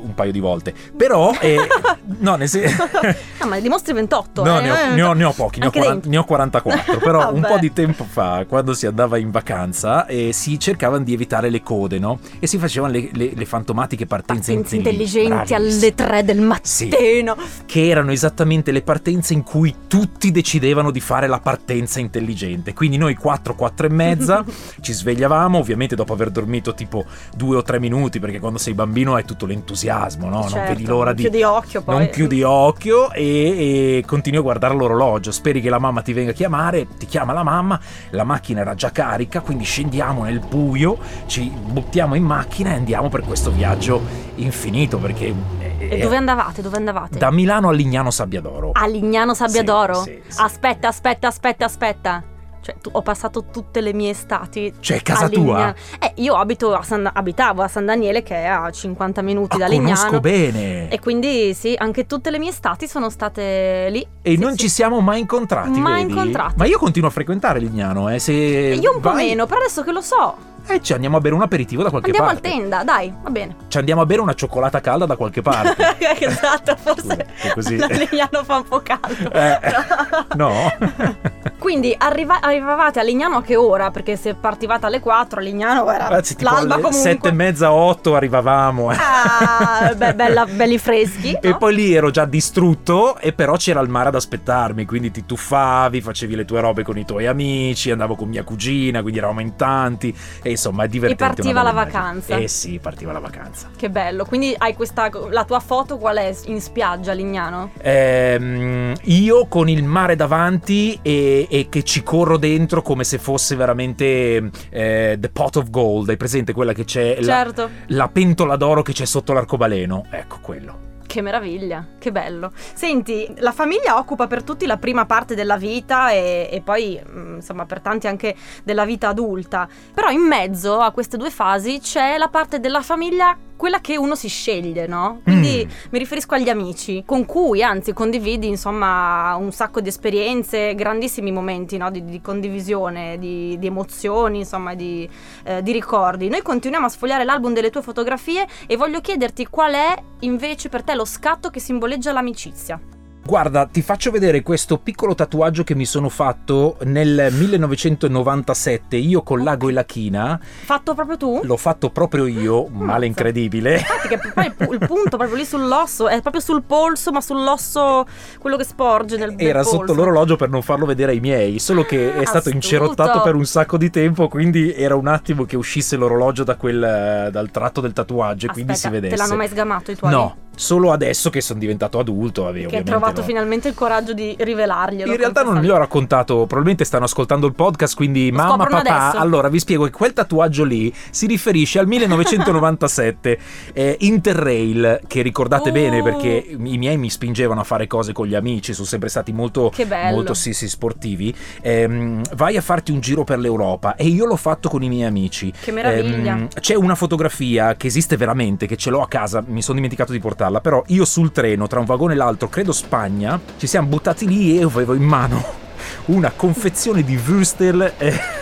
Un 0.01 0.13
paio 0.13 0.31
di 0.31 0.39
volte, 0.39 0.73
però 0.95 1.31
eh, 1.39 1.57
no, 2.19 2.35
nel 2.35 2.47
senso 2.49 2.83
Ah, 3.41 3.47
ma 3.47 3.55
ne 3.55 3.61
dimostri 3.61 3.93
28. 3.93 4.43
No, 4.43 4.59
eh? 4.59 4.61
ne 4.61 4.71
ho, 4.71 4.93
ne 4.93 5.01
ho- 5.01 5.13
ne 5.13 5.23
ho 5.23 5.31
pochi, 5.31 5.59
ne 5.59 5.65
ho, 5.65 5.67
Anche 5.69 5.79
40 5.79 5.93
dentro. 5.93 6.09
ne 6.11 6.17
ho 6.17 6.23
44, 6.23 6.97
però 6.99 7.31
un 7.33 7.41
po' 7.41 7.57
di 7.57 7.73
tempo 7.73 8.03
fa, 8.03 8.45
quando 8.47 8.73
si 8.73 8.85
andava 8.85 9.17
in 9.17 9.31
vacanza, 9.31 10.05
eh, 10.05 10.31
si 10.31 10.59
cercavano 10.59 11.03
di 11.03 11.13
evitare 11.13 11.49
le 11.49 11.61
code, 11.63 11.97
no? 11.97 12.19
E 12.39 12.45
si 12.47 12.57
facevano 12.59 12.93
le, 12.93 13.09
le- 13.13 13.31
le 13.35 13.45
fantomatiche 13.45 14.05
partenze, 14.05 14.53
Partenze 14.53 14.75
intelligenti, 14.75 15.53
alle 15.55 15.67
bravissime, 15.69 15.95
3 15.95 16.23
del 16.23 16.41
mattino. 16.41 17.35
che 17.65 17.87
erano 17.87 18.11
esattamente 18.11 18.71
le 18.71 18.81
partenze 18.83 19.33
in 19.33 19.43
cui 19.43 19.73
tutti 19.87 20.31
decidevano 20.31 20.91
di 20.91 20.99
fare 20.99 21.27
la 21.27 21.39
partenza 21.39 21.99
intelligente. 21.99 22.73
Quindi 22.73 22.97
noi 22.97 23.15
4, 23.15 23.55
4 23.55 23.87
e 23.87 23.89
mezza 23.89 24.43
ci 24.81 24.93
svegliavamo, 24.93 25.57
ovviamente 25.57 25.95
dopo 25.95 26.13
aver 26.13 26.29
dormito 26.29 26.73
tipo 26.75 27.05
due 27.35 27.55
o 27.57 27.61
tre 27.63 27.79
minuti, 27.79 28.19
perché 28.19 28.39
quando 28.39 28.59
sei 28.59 28.73
bambino 28.75 29.15
hai 29.15 29.25
tutto 29.25 29.45
l'entusiasmo, 29.47 29.89
no? 30.27 30.39
non 30.39 30.49
Certo, 30.49 30.73
vedi 30.73 30.85
l'ora 30.85 31.13
di... 31.13 31.21
Chiudi 31.21 31.43
occhio 31.43 31.81
poi. 31.81 31.97
Non 31.97 32.09
chiudi 32.09 32.43
occhio 32.43 33.11
e, 33.11 33.97
e 33.97 34.03
continui 34.05 34.39
a 34.39 34.41
guardare 34.41 34.75
l'orologio. 34.75 35.31
Speri 35.31 35.61
che 35.61 35.69
la 35.69 35.79
mamma 35.79 36.01
ti 36.01 36.13
venga 36.13 36.31
a 36.31 36.33
chiamare, 36.33 36.87
ti 36.97 37.05
chiama 37.05 37.33
la 37.33 37.43
mamma, 37.43 37.79
la 38.11 38.23
macchina 38.23 38.61
era 38.61 38.75
già 38.75 38.91
carica, 38.91 39.41
quindi 39.41 39.63
scendiamo 39.63 40.23
nel 40.23 40.39
buio, 40.39 40.97
ci 41.25 41.49
buttiamo 41.49 42.15
in 42.15 42.23
macchina 42.23 42.71
e 42.71 42.75
andiamo 42.75 43.09
per 43.09 43.21
questo 43.21 43.51
viaggio 43.51 44.01
infinito 44.35 44.97
perché... 44.97 45.33
E 45.77 45.97
dove 45.97 46.15
andavate? 46.15 46.61
Dove 46.61 46.77
andavate? 46.77 47.17
Da 47.17 47.31
Milano 47.31 47.69
a 47.69 47.71
Lignano 47.71 48.11
Sabbiadoro. 48.11 48.71
A 48.73 48.85
Lignano 48.85 49.33
Sabbiadoro? 49.33 49.95
Sì, 49.95 50.21
sì, 50.25 50.33
sì. 50.33 50.41
Aspetta, 50.41 50.87
aspetta, 50.87 51.27
aspetta, 51.27 51.65
aspetta. 51.65 52.30
Cioè, 52.61 52.75
tu- 52.79 52.89
ho 52.93 53.01
passato 53.01 53.45
tutte 53.51 53.81
le 53.81 53.91
mie 53.91 54.11
estati. 54.11 54.71
Cioè, 54.79 55.01
casa 55.01 55.25
a 55.25 55.29
tua? 55.29 55.41
Lignano. 55.55 55.73
Eh, 55.99 56.11
io 56.17 56.35
abito 56.35 56.73
a 56.75 56.83
San- 56.83 57.09
abitavo 57.11 57.63
a 57.63 57.67
San 57.67 57.85
Daniele, 57.85 58.21
che 58.21 58.35
è 58.35 58.45
a 58.45 58.69
50 58.69 59.21
minuti 59.23 59.57
da 59.57 59.65
Ah, 59.65 59.67
Lignano. 59.67 59.95
conosco 59.95 60.19
bene. 60.19 60.87
E 60.89 60.99
quindi 60.99 61.53
sì, 61.55 61.73
anche 61.77 62.05
tutte 62.05 62.29
le 62.29 62.37
mie 62.37 62.49
estati 62.49 62.87
sono 62.87 63.09
state 63.09 63.87
lì. 63.89 64.05
E 64.21 64.31
Sì, 64.35 64.37
non 64.37 64.51
sì. 64.51 64.57
ci 64.59 64.69
siamo 64.69 64.99
mai 65.01 65.21
incontrati, 65.21 65.79
Mai 65.79 66.01
vedi? 66.03 66.11
incontrati. 66.13 66.53
Ma 66.57 66.65
io 66.65 66.77
continuo 66.77 67.09
a 67.09 67.11
frequentare 67.11 67.59
Lignano, 67.59 68.09
eh. 68.09 68.19
Se 68.19 68.31
E 68.31 68.75
io 68.75 68.93
un 68.95 69.01
po' 69.01 69.11
vai- 69.13 69.29
meno, 69.29 69.45
però 69.47 69.59
adesso 69.59 69.83
che 69.83 69.91
lo 69.91 70.01
so, 70.01 70.35
Eh, 70.67 70.79
ci 70.83 70.93
andiamo 70.93 71.17
a 71.17 71.19
bere 71.19 71.33
un 71.33 71.41
aperitivo 71.41 71.81
da 71.81 71.89
qualche 71.89 72.11
andiamo 72.11 72.29
parte. 72.31 72.47
al 72.47 72.53
tenda, 72.53 72.83
dai, 72.83 73.11
va 73.23 73.29
bene. 73.31 73.55
Ci 73.67 73.79
andiamo 73.79 74.01
a 74.01 74.05
bere 74.05 74.21
una 74.21 74.35
cioccolata 74.35 74.79
calda 74.79 75.07
da 75.07 75.15
qualche 75.15 75.41
parte. 75.41 75.75
esatto, 76.19 76.75
forse 76.75 77.25
Scusa, 77.37 77.53
così- 77.55 77.75
a 77.81 77.87
Lignano 77.87 78.43
fa 78.43 78.57
un 78.57 78.63
po' 78.67 78.81
caldo. 78.83 79.31
Eh, 79.31 79.59
no. 80.37 80.51
Quindi 81.71 81.95
arriva- 81.97 82.41
arrivavate 82.41 82.99
a 82.99 83.01
Lignano 83.03 83.37
a 83.37 83.41
che 83.41 83.55
ora? 83.55 83.91
Perché 83.91 84.17
se 84.17 84.33
partivate 84.33 84.87
alle 84.87 84.99
4 84.99 85.39
a 85.39 85.41
Lignano 85.41 85.89
era 85.89 86.09
Ragazzi, 86.09 86.35
tipo 86.35 86.49
l'alba 86.49 86.73
alle 86.73 86.83
comunque. 86.83 87.09
sette 87.11 87.27
e 87.29 87.31
mezza, 87.31 87.71
otto 87.71 88.13
arrivavamo. 88.13 88.91
eh. 88.91 88.97
Ah, 88.99 89.93
beh, 89.95 90.13
bella- 90.15 90.45
belli 90.45 90.77
freschi. 90.77 91.31
E 91.41 91.47
no? 91.51 91.57
poi 91.57 91.73
lì 91.73 91.93
ero 91.93 92.09
già 92.11 92.25
distrutto 92.25 93.17
e 93.19 93.31
però 93.31 93.55
c'era 93.55 93.79
il 93.79 93.87
mare 93.87 94.09
ad 94.09 94.15
aspettarmi, 94.15 94.83
quindi 94.83 95.11
ti 95.11 95.25
tuffavi, 95.25 96.01
facevi 96.01 96.35
le 96.35 96.43
tue 96.43 96.59
robe 96.59 96.83
con 96.83 96.97
i 96.97 97.05
tuoi 97.05 97.25
amici, 97.25 97.89
andavo 97.89 98.15
con 98.15 98.27
mia 98.27 98.43
cugina, 98.43 98.99
quindi 99.01 99.19
eravamo 99.19 99.39
in 99.39 99.55
tanti 99.55 100.13
e 100.43 100.49
insomma 100.49 100.83
è 100.83 100.87
divertente. 100.89 101.23
E 101.23 101.27
partiva 101.35 101.63
la 101.63 101.71
vacanza. 101.71 102.35
Eh 102.35 102.49
sì, 102.49 102.79
partiva 102.79 103.13
la 103.13 103.19
vacanza. 103.19 103.69
Che 103.77 103.89
bello. 103.89 104.25
Quindi 104.25 104.53
hai 104.57 104.73
questa. 104.75 105.09
La 105.29 105.45
tua 105.45 105.61
foto 105.61 105.97
qual 105.97 106.17
è 106.17 106.35
in 106.47 106.59
spiaggia 106.59 107.11
a 107.11 107.13
Lignano? 107.13 107.71
Ehm, 107.81 108.93
io 109.03 109.47
con 109.47 109.69
il 109.69 109.85
mare 109.85 110.17
davanti 110.17 110.99
e, 111.01 111.47
e 111.49 111.60
che 111.69 111.83
ci 111.83 112.03
corro 112.03 112.37
dentro 112.37 112.81
come 112.81 113.03
se 113.03 113.17
fosse 113.17 113.55
veramente 113.55 114.49
eh, 114.69 115.17
The 115.19 115.29
Pot 115.29 115.57
of 115.57 115.69
Gold, 115.69 116.09
hai 116.09 116.17
presente 116.17 116.53
quella 116.53 116.73
che 116.73 116.83
c'è 116.85 117.17
la, 117.21 117.23
Certo. 117.23 117.69
la 117.87 118.07
pentola 118.09 118.55
d'oro 118.55 118.81
che 118.81 118.93
c'è 118.93 119.05
sotto 119.05 119.33
l'arcobaleno? 119.33 120.05
Ecco 120.09 120.39
quello. 120.41 120.89
Che 121.11 121.21
meraviglia, 121.21 121.85
che 121.99 122.09
bello. 122.09 122.53
Senti, 122.73 123.29
la 123.39 123.51
famiglia 123.51 123.97
occupa 123.97 124.27
per 124.27 124.43
tutti 124.43 124.65
la 124.65 124.77
prima 124.77 125.05
parte 125.05 125.35
della 125.35 125.57
vita 125.57 126.11
e, 126.11 126.47
e 126.49 126.61
poi, 126.61 126.97
mm, 127.05 127.35
insomma, 127.35 127.65
per 127.65 127.81
tanti 127.81 128.07
anche 128.07 128.33
della 128.63 128.85
vita 128.85 129.09
adulta. 129.09 129.67
Però 129.93 130.09
in 130.09 130.21
mezzo 130.21 130.79
a 130.79 130.91
queste 130.91 131.17
due 131.17 131.29
fasi 131.29 131.79
c'è 131.81 132.17
la 132.17 132.29
parte 132.29 132.61
della 132.61 132.81
famiglia, 132.81 133.35
quella 133.61 133.79
che 133.79 133.95
uno 133.95 134.15
si 134.15 134.27
sceglie, 134.27 134.87
no? 134.87 135.19
Quindi 135.21 135.63
Mm. 135.67 135.69
mi 135.91 135.99
riferisco 135.99 136.33
agli 136.33 136.49
amici, 136.49 137.03
con 137.05 137.27
cui 137.27 137.61
anzi 137.61 137.93
condividi, 137.93 138.47
insomma, 138.47 139.35
un 139.35 139.51
sacco 139.51 139.81
di 139.81 139.89
esperienze, 139.89 140.73
grandissimi 140.73 141.31
momenti, 141.31 141.77
no? 141.77 141.91
Di, 141.91 142.03
di 142.03 142.21
condivisione, 142.21 143.19
di, 143.19 143.59
di 143.59 143.67
emozioni, 143.67 144.39
insomma, 144.39 144.73
di, 144.73 145.07
eh, 145.43 145.61
di 145.61 145.71
ricordi. 145.71 146.27
Noi 146.27 146.41
continuiamo 146.41 146.87
a 146.87 146.89
sfogliare 146.89 147.23
l'album 147.23 147.53
delle 147.53 147.69
tue 147.69 147.83
fotografie 147.83 148.47
e 148.65 148.75
voglio 148.77 148.99
chiederti 148.99 149.45
qual 149.45 149.73
è 149.73 149.93
invece 150.21 150.67
per 150.69 150.81
te 150.81 150.95
lo 150.95 151.05
scatto 151.05 151.51
che 151.51 151.59
simboleggia 151.59 152.11
l'amicizia. 152.11 152.79
Guarda, 153.23 153.65
ti 153.67 153.83
faccio 153.83 154.09
vedere 154.09 154.41
questo 154.41 154.79
piccolo 154.79 155.13
tatuaggio 155.13 155.63
che 155.63 155.75
mi 155.75 155.85
sono 155.85 156.09
fatto 156.09 156.77
nel 156.85 157.27
1997, 157.31 158.97
io 158.97 159.21
con 159.21 159.43
Lago 159.43 159.69
e 159.69 159.73
la 159.73 159.85
China. 159.85 160.39
Fatto 160.41 160.95
proprio 160.95 161.17
tu? 161.17 161.39
L'ho 161.43 161.55
fatto 161.55 161.91
proprio 161.91 162.25
io, 162.25 162.67
male 162.67 163.05
incredibile. 163.05 163.77
Infatti 163.77 164.07
che 164.07 164.19
poi 164.33 164.45
il, 164.47 164.53
pu- 164.55 164.73
il 164.73 164.79
punto 164.79 165.17
proprio 165.17 165.35
lì 165.35 165.45
sull'osso, 165.45 166.07
è 166.07 166.19
proprio 166.19 166.41
sul 166.41 166.63
polso, 166.63 167.11
ma 167.11 167.21
sull'osso 167.21 168.05
quello 168.39 168.57
che 168.57 168.63
sporge 168.63 169.17
nel, 169.17 169.35
nel 169.35 169.47
Era 169.47 169.61
polso. 169.61 169.77
sotto 169.77 169.93
l'orologio 169.93 170.35
per 170.35 170.49
non 170.49 170.63
farlo 170.63 170.87
vedere 170.87 171.11
ai 171.11 171.19
miei, 171.19 171.59
solo 171.59 171.83
che 171.83 172.13
è 172.15 172.21
stato 172.25 172.37
astuto. 172.49 172.55
incerottato 172.55 173.21
per 173.21 173.35
un 173.35 173.45
sacco 173.45 173.77
di 173.77 173.91
tempo, 173.91 174.27
quindi 174.29 174.73
era 174.73 174.95
un 174.95 175.07
attimo 175.07 175.45
che 175.45 175.55
uscisse 175.55 175.95
l'orologio 175.95 176.43
da 176.43 176.55
quel, 176.55 177.29
dal 177.31 177.51
tratto 177.51 177.81
del 177.81 177.93
tatuaggio 177.93 178.47
e 178.47 178.49
quindi 178.49 178.75
si 178.75 178.89
vedesse. 178.89 179.15
te 179.15 179.21
l'hanno 179.21 179.35
mai 179.35 179.47
sgamato 179.47 179.91
i 179.91 179.95
tuoi? 179.95 180.11
No, 180.11 180.35
solo 180.55 180.91
adesso 180.91 181.29
che 181.29 181.41
sono 181.41 181.59
diventato 181.59 181.97
adulto, 181.99 182.43
vabbè, 182.43 182.59
Che 182.59 182.65
ovviamente 182.65 182.91
trovato 182.91 183.21
no. 183.21 183.27
finalmente 183.27 183.67
il 183.69 183.73
coraggio 183.73 184.13
di 184.13 184.35
rivelarglielo. 184.37 185.09
In 185.11 185.17
realtà 185.17 185.41
non 185.41 185.53
confessare. 185.53 185.65
gliel'ho 185.65 185.77
raccontato, 185.79 186.35
probabilmente 186.45 186.83
stanno 186.85 187.05
ascoltando 187.05 187.47
il 187.47 187.53
podcast, 187.53 187.95
quindi 187.95 188.29
Lo 188.29 188.37
mamma, 188.37 188.65
papà, 188.65 189.07
adesso. 189.07 189.21
allora 189.21 189.49
vi 189.49 189.59
spiego 189.59 189.85
che 189.85 189.91
quel 189.91 190.13
tatuaggio 190.13 190.63
lì 190.63 190.93
si 191.09 191.25
riferisce 191.25 191.79
al 191.79 191.87
1997 191.87 193.39
eh, 193.73 193.97
Interrail, 194.01 195.01
che 195.07 195.21
ricordate 195.21 195.69
Oh. 195.69 195.73
bene 195.73 196.01
perché 196.01 196.43
i 196.47 196.77
miei 196.77 196.97
mi 196.97 197.09
spingevano 197.09 197.61
a 197.61 197.63
fare 197.63 197.85
cose 197.87 198.13
con 198.13 198.25
gli 198.27 198.35
amici, 198.35 198.73
sono 198.73 198.87
sempre 198.87 199.09
stati 199.09 199.31
molto, 199.31 199.71
molto 200.11 200.33
sì, 200.33 200.53
sì, 200.53 200.67
sportivi. 200.67 201.33
Ehm, 201.61 202.21
vai 202.35 202.57
a 202.57 202.61
farti 202.61 202.91
un 202.91 202.99
giro 202.99 203.23
per 203.23 203.37
l'Europa 203.39 203.95
e 203.95 204.05
io 204.07 204.25
l'ho 204.25 204.35
fatto 204.35 204.69
con 204.69 204.81
i 204.83 204.89
miei 204.89 205.07
amici. 205.07 205.51
Che 205.59 205.71
meraviglia. 205.71 206.33
Ehm, 206.33 206.47
c'è 206.59 206.75
una 206.75 206.95
fotografia 206.95 207.75
che 207.75 207.87
esiste 207.87 208.17
veramente, 208.17 208.65
che 208.65 208.75
ce 208.75 208.89
l'ho 208.89 209.01
a 209.01 209.07
casa, 209.07 209.43
mi 209.45 209.61
sono 209.61 209.75
dimenticato 209.75 210.11
di 210.11 210.19
portarla, 210.41 210.61
però 210.61 210.83
io 210.87 211.05
sul 211.05 211.31
treno, 211.31 211.67
tra 211.67 211.79
un 211.79 211.85
vagone 211.85 212.13
e 212.13 212.15
l'altro, 212.15 212.49
credo 212.49 212.71
Spagna, 212.71 213.39
ci 213.57 213.67
siamo 213.67 213.87
buttati 213.87 214.27
lì 214.27 214.57
e 214.59 214.63
avevo 214.63 214.93
in 214.95 215.03
mano 215.03 215.43
una 216.05 216.31
confezione 216.35 217.03
di 217.03 217.15
Würstel. 217.15 217.93
eh, 217.97 218.39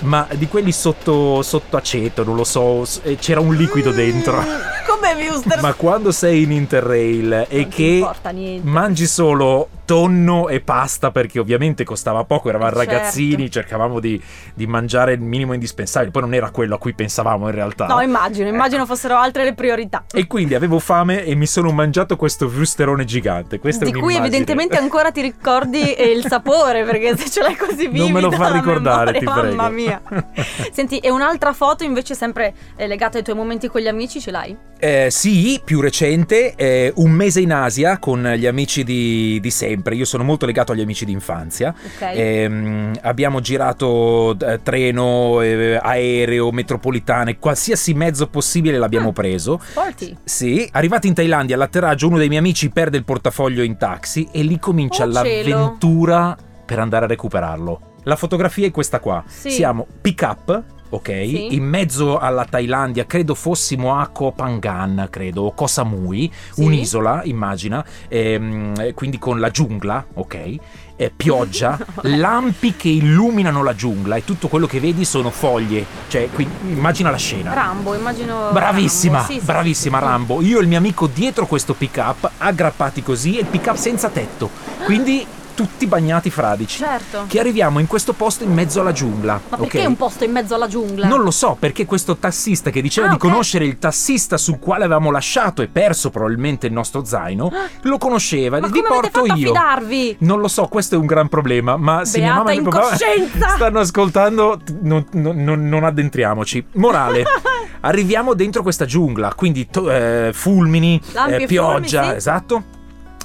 ma 0.00 0.28
di 0.34 0.46
quelli 0.46 0.70
sotto, 0.70 1.42
sotto 1.42 1.76
aceto, 1.76 2.22
non 2.22 2.36
lo 2.36 2.44
so, 2.44 2.84
s- 2.84 3.00
e 3.02 3.16
c'era 3.16 3.40
un 3.40 3.52
liquido 3.54 3.90
dentro. 3.90 4.40
Mm, 4.40 4.44
Come 4.86 5.28
Wuster? 5.28 5.58
Ma 5.62 5.72
quando 5.74 6.12
sei 6.12 6.42
in 6.44 6.52
Interrail 6.52 7.46
e 7.48 7.60
Non 7.62 7.68
ti 7.68 7.74
che 8.00 8.60
mangi 8.62 9.06
solo 9.08 9.68
tonno 9.88 10.50
e 10.50 10.60
pasta 10.60 11.10
perché 11.10 11.38
ovviamente 11.38 11.82
costava 11.82 12.22
poco, 12.24 12.50
eravamo 12.50 12.76
Certo. 12.76 12.92
ragazzini, 12.92 13.50
cercavamo 13.50 14.00
di, 14.00 14.22
di 14.52 14.66
mangiare 14.66 15.14
il 15.14 15.20
minimo 15.20 15.54
indispensabile, 15.54 16.10
poi 16.10 16.20
non 16.20 16.34
era 16.34 16.50
quello 16.50 16.74
a 16.74 16.78
cui 16.78 16.92
pensavamo 16.92 17.48
in 17.48 17.54
realtà. 17.54 17.86
No, 17.86 18.02
immagino, 18.02 18.48
immagino 18.48 18.82
Ecco. 18.82 18.92
fossero 18.92 19.16
altre 19.16 19.44
le 19.44 19.54
priorità. 19.54 20.04
E 20.12 20.26
quindi 20.26 20.54
avevo 20.54 20.78
fame 20.78 21.24
e 21.24 21.34
mi 21.34 21.46
sono 21.46 21.70
mangiato 21.72 22.16
questo 22.16 22.52
wusterone 22.54 23.06
gigante. 23.06 23.58
Questa 23.58 23.86
di 23.86 23.92
è 23.92 23.94
cui 23.94 24.14
evidentemente 24.14 24.76
ancora 24.78 25.10
ti 25.10 25.22
ricordi 25.22 25.94
eh, 25.94 26.10
il 26.10 26.26
sapore, 26.26 26.84
perché 26.84 27.16
se 27.16 27.30
ce 27.30 27.40
l'hai 27.40 27.56
così 27.56 27.88
vivo. 27.88 28.04
Non 28.04 28.12
me 28.12 28.20
lo 28.20 28.30
fa 28.30 28.52
ricordare, 28.52 29.12
ti 29.12 29.24
prego. 29.24 29.54
Mamma 29.54 29.70
mia. 29.70 30.02
Senti, 30.70 30.98
e 30.98 31.10
un'altra 31.10 31.54
foto 31.54 31.82
invece 31.84 32.14
sempre 32.14 32.52
eh, 32.76 32.86
legata 32.86 33.16
ai 33.16 33.24
tuoi 33.24 33.36
momenti 33.36 33.68
con 33.68 33.80
gli 33.80 33.88
amici 33.88 34.20
ce 34.20 34.30
l'hai? 34.30 34.54
Eh, 34.80 35.08
sì, 35.10 35.60
più 35.64 35.80
recente, 35.80 36.54
eh, 36.54 36.92
un 36.96 37.10
mese 37.10 37.40
in 37.40 37.52
Asia 37.52 37.98
con 37.98 38.22
gli 38.36 38.46
amici 38.46 38.84
di, 38.84 39.38
di 39.40 39.50
sempre. 39.78 39.94
Io 39.94 40.04
sono 40.04 40.24
molto 40.24 40.44
legato 40.46 40.72
agli 40.72 40.80
amici 40.80 41.04
di 41.04 41.12
infanzia. 41.12 41.72
Ok. 41.74 42.00
Ehm, 42.02 42.92
abbiamo 43.02 43.40
girato 43.40 44.36
eh, 44.38 44.60
treno, 44.62 45.40
eh, 45.40 45.78
aereo, 45.80 46.50
metropolitane, 46.50 47.38
qualsiasi 47.38 47.94
mezzo 47.94 48.26
possibile 48.28 48.78
l'abbiamo 48.78 49.10
Ah. 49.10 49.12
preso. 49.12 49.60
Sporty. 49.62 50.16
Sì, 50.24 50.68
arrivati 50.72 51.06
in 51.08 51.14
Thailandia 51.14 51.54
all'atterraggio 51.54 52.08
uno 52.08 52.18
dei 52.18 52.28
miei 52.28 52.40
amici 52.40 52.70
perde 52.70 52.96
il 52.96 53.04
portafoglio 53.04 53.62
in 53.62 53.76
taxi 53.76 54.28
e 54.32 54.42
lì 54.42 54.58
comincia 54.58 55.04
Oh, 55.04 55.12
cielo. 55.12 55.22
l'avventura 55.22 56.36
per 56.64 56.78
andare 56.78 57.04
a 57.04 57.08
recuperarlo. 57.08 57.80
La 58.04 58.16
fotografia 58.16 58.66
è 58.66 58.70
questa 58.70 59.00
qua. 59.00 59.22
Sì. 59.26 59.50
Siamo 59.50 59.86
pick 60.00 60.22
up, 60.22 60.62
ok? 60.90 61.06
Sì. 61.08 61.54
In 61.54 61.64
mezzo 61.64 62.18
alla 62.18 62.44
Thailandia, 62.44 63.06
credo 63.06 63.34
fossimo 63.34 63.98
a 63.98 64.06
Koh 64.08 64.32
Phangan, 64.32 65.08
credo, 65.10 65.42
o 65.42 65.52
Koh 65.52 65.66
Samui, 65.66 66.30
Sì. 66.52 66.62
un'isola, 66.62 67.22
immagina, 67.24 67.84
ehm, 68.08 68.94
quindi 68.94 69.18
con 69.18 69.40
la 69.40 69.50
giungla, 69.50 70.04
ok? 70.14 70.56
eh, 71.00 71.12
pioggia, 71.16 71.78
lampi 72.02 72.74
che 72.74 72.88
illuminano 72.88 73.62
la 73.62 73.72
giungla 73.72 74.16
e 74.16 74.24
tutto 74.24 74.48
quello 74.48 74.66
che 74.66 74.80
vedi 74.80 75.04
sono 75.04 75.30
foglie. 75.30 75.86
Cioè, 76.08 76.28
qui, 76.32 76.46
immagina 76.68 77.10
la 77.10 77.16
scena. 77.16 77.54
Rambo, 77.54 77.94
immagino. 77.94 78.50
Bravissima, 78.50 79.18
Rambo. 79.18 79.32
Sì, 79.32 79.38
sì, 79.38 79.44
bravissima 79.44 79.98
sì. 79.98 80.04
Rambo. 80.04 80.42
Io 80.42 80.58
e 80.58 80.62
il 80.62 80.66
mio 80.68 80.78
amico 80.78 81.06
dietro 81.06 81.46
questo 81.46 81.74
pick 81.74 81.96
up, 81.98 82.28
aggrappati 82.38 83.02
così, 83.04 83.36
e 83.36 83.42
il 83.42 83.46
pick 83.46 83.68
up 83.68 83.76
senza 83.76 84.08
tetto. 84.08 84.50
Quindi 84.84 85.24
tutti 85.58 85.88
bagnati 85.88 86.30
fradici. 86.30 86.78
Certo. 86.78 87.24
Che 87.26 87.40
arriviamo 87.40 87.80
in 87.80 87.88
questo 87.88 88.12
posto 88.12 88.44
in 88.44 88.52
mezzo 88.54 88.80
alla 88.80 88.92
giungla. 88.92 89.40
Ma 89.48 89.56
perché 89.56 89.84
un 89.84 89.96
posto 89.96 90.22
in 90.22 90.30
mezzo 90.30 90.54
alla 90.54 90.68
giungla? 90.68 91.08
Non 91.08 91.22
lo 91.22 91.32
so, 91.32 91.56
perché 91.58 91.84
questo 91.84 92.16
tassista 92.16 92.70
che 92.70 92.80
diceva 92.80 93.08
Ah, 93.08 93.10
di 93.10 93.16
ok. 93.16 93.20
conoscere 93.22 93.64
il 93.64 93.76
tassista 93.80 94.36
sul 94.36 94.60
quale 94.60 94.84
avevamo 94.84 95.10
lasciato 95.10 95.60
e 95.60 95.66
perso 95.66 96.10
probabilmente 96.10 96.68
il 96.68 96.72
nostro 96.72 97.04
zaino, 97.04 97.50
lo 97.82 97.98
conosceva. 97.98 98.60
Ma 98.60 98.68
Vi 98.68 98.80
come 98.82 98.98
avete 98.98 99.10
porto 99.10 99.34
io. 99.34 99.48
fidarvi? 99.48 100.16
Non 100.20 100.38
lo 100.38 100.46
so, 100.46 100.66
questo 100.68 100.94
è 100.94 100.98
un 100.98 101.06
gran 101.06 101.28
problema, 101.28 101.76
ma 101.76 102.04
se 102.04 102.18
mia 102.18 102.28
Beata 102.34 102.44
mamma 102.44 102.52
e 102.56 102.60
mio 102.60 102.70
papà 102.70 102.96
stanno 103.56 103.80
ascoltando, 103.80 104.60
non, 104.82 105.04
non- 105.14 105.68
non- 105.68 105.82
addentriamoci. 105.84 106.64
Morale, 106.74 107.24
arriviamo 107.80 108.34
dentro 108.34 108.62
questa 108.62 108.84
giungla, 108.84 109.34
quindi 109.34 109.66
to- 109.68 109.90
eh, 109.90 110.30
fulmini, 110.32 111.00
eh, 111.28 111.46
pioggia, 111.46 111.98
fulmini, 112.02 112.10
sì. 112.12 112.16
esatto. 112.16 112.62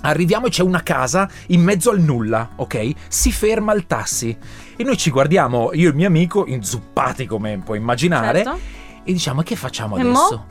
Arriviamo 0.06 0.48
e 0.48 0.50
c'è 0.50 0.64
una 0.64 0.84
casa 0.84 1.30
in 1.48 1.62
mezzo 1.62 1.90
al 1.90 2.00
nulla, 2.02 2.50
ok? 2.58 2.92
Si 3.08 3.32
ferma 3.32 3.74
il 3.74 3.88
tassi. 3.88 4.36
E 4.76 4.84
noi 4.84 4.98
ci 4.98 5.10
guardiamo, 5.12 5.72
io 5.74 5.86
e 5.88 5.90
il 5.90 5.96
mio 5.96 6.08
amico, 6.08 6.46
inzuppati 6.46 7.26
come 7.26 7.62
puoi 7.64 7.78
immaginare, 7.78 8.44
Certo. 8.44 8.60
e 9.04 9.14
diciamo: 9.14 9.38
"Ma 9.38 9.44
che 9.44 9.56
facciamo 9.56 9.96
adesso? 9.96 10.46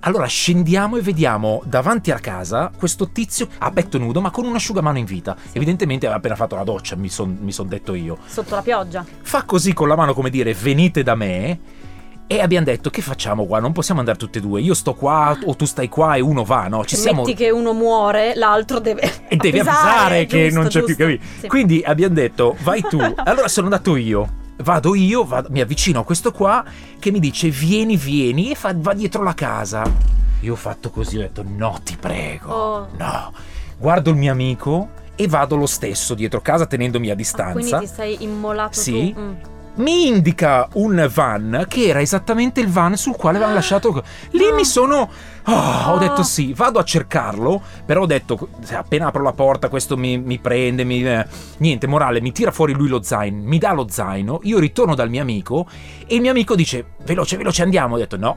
Allora 0.00 0.26
scendiamo 0.26 0.96
e 0.96 1.00
vediamo 1.00 1.60
davanti 1.64 2.10
alla 2.12 2.20
casa 2.20 2.70
questo 2.76 3.08
tizio 3.10 3.48
a 3.58 3.70
petto 3.72 3.98
nudo, 3.98 4.20
ma 4.20 4.30
con 4.30 4.44
un 4.46 4.54
asciugamano 4.54 4.96
in 4.98 5.04
vita. 5.04 5.36
Evidentemente 5.52 6.04
aveva 6.04 6.18
appena 6.20 6.36
fatto 6.36 6.54
la 6.54 6.62
doccia, 6.62 6.94
mi 6.94 7.08
son, 7.08 7.36
mi 7.40 7.50
son 7.50 7.66
detto 7.66 7.94
io. 7.94 8.16
Sotto 8.26 8.54
la 8.54 8.62
pioggia. 8.62 9.04
Fa 9.22 9.42
così 9.42 9.72
con 9.72 9.88
la 9.88 9.96
mano 9.96 10.12
come 10.14 10.30
dire: 10.30 10.54
venite 10.54 11.02
da 11.02 11.14
me. 11.16 11.58
E 12.30 12.40
abbiamo 12.40 12.66
detto: 12.66 12.90
che 12.90 13.00
facciamo 13.00 13.46
qua? 13.46 13.58
Non 13.58 13.72
possiamo 13.72 14.00
andare 14.00 14.18
tutte 14.18 14.38
e 14.38 14.42
due. 14.42 14.60
Io 14.60 14.74
sto 14.74 14.92
qua 14.94 15.36
o 15.44 15.56
tu 15.56 15.64
stai 15.64 15.88
qua 15.88 16.14
e 16.16 16.20
uno 16.20 16.44
va, 16.44 16.68
no? 16.68 16.84
Ci 16.84 16.94
Se 16.96 17.02
siamo. 17.02 17.22
metti 17.22 17.34
che 17.34 17.50
uno 17.50 17.72
muore, 17.72 18.34
l'altro 18.36 18.78
deve. 18.80 19.00
E 19.28 19.36
devi 19.36 19.58
avvisare 19.60 20.26
che 20.26 20.50
non 20.50 20.66
c'è 20.66 20.82
più, 20.82 20.94
capito? 20.94 21.24
Sì. 21.40 21.48
Quindi 21.48 21.82
abbiamo 21.84 22.14
detto, 22.14 22.54
vai 22.62 22.82
tu. 22.82 22.98
Allora 23.24 23.48
sono 23.48 23.66
andato 23.66 23.96
io. 23.96 24.36
Vado 24.60 24.94
io, 24.94 25.24
vado- 25.24 25.48
mi 25.50 25.60
avvicino 25.60 26.00
a 26.00 26.04
questo 26.04 26.32
qua 26.32 26.64
che 26.98 27.10
mi 27.12 27.20
dice 27.20 27.48
vieni, 27.48 27.96
vieni 27.96 28.50
e 28.50 28.54
fa- 28.56 28.74
va 28.76 28.92
dietro 28.92 29.22
la 29.22 29.32
casa. 29.34 29.84
Io 30.40 30.52
ho 30.52 30.56
fatto 30.56 30.90
così, 30.90 31.16
ho 31.16 31.20
detto 31.20 31.42
no, 31.46 31.78
ti 31.82 31.96
prego. 31.98 32.52
Oh. 32.52 32.88
No. 32.98 33.32
Guardo 33.78 34.10
il 34.10 34.16
mio 34.16 34.32
amico 34.32 34.90
e 35.14 35.26
vado 35.28 35.56
lo 35.56 35.66
stesso 35.66 36.14
dietro 36.14 36.40
casa 36.40 36.66
tenendomi 36.66 37.08
a 37.08 37.12
Ah, 37.12 37.14
quindi 37.14 37.22
distanza. 37.22 37.78
ti 37.78 37.86
sei 37.86 38.16
immolato 38.22 38.78
Sì. 38.78 39.12
tu. 39.14 39.20
Mm. 39.20 39.32
Mi 39.78 40.06
indica 40.08 40.68
un 40.74 41.08
van 41.12 41.64
che 41.68 41.86
era 41.86 42.00
esattamente 42.00 42.60
il 42.60 42.68
van 42.68 42.96
sul 42.96 43.16
quale 43.16 43.36
avevamo 43.36 43.56
lasciato. 43.56 44.02
Lì 44.32 44.48
No. 44.48 44.54
mi 44.54 44.64
sono. 44.64 45.08
Oh, 45.46 45.52
ho 45.52 45.92
Oh. 45.94 45.98
detto 45.98 46.22
sì, 46.22 46.52
vado 46.52 46.78
a 46.78 46.84
cercarlo. 46.84 47.62
Però 47.86 48.02
ho 48.02 48.06
detto, 48.06 48.48
appena 48.72 49.06
apro 49.06 49.22
la 49.22 49.32
porta, 49.32 49.68
questo 49.68 49.96
mi, 49.96 50.18
mi 50.18 50.38
prende. 50.38 50.84
Mi, 50.84 51.06
eh, 51.06 51.24
niente, 51.58 51.86
morale, 51.86 52.20
mi 52.20 52.32
tira 52.32 52.50
fuori 52.50 52.72
lui 52.72 52.88
lo 52.88 53.02
zaino, 53.02 53.40
mi 53.42 53.58
dà 53.58 53.72
lo 53.72 53.86
zaino. 53.88 54.40
Io 54.42 54.58
ritorno 54.58 54.94
dal 54.94 55.08
mio 55.10 55.22
amico 55.22 55.66
e 56.06 56.16
il 56.16 56.20
mio 56.20 56.30
amico 56.32 56.54
dice: 56.56 56.84
Veloce, 57.04 57.36
veloce, 57.36 57.62
andiamo. 57.62 57.94
Ho 57.94 57.98
detto 57.98 58.16
no. 58.16 58.36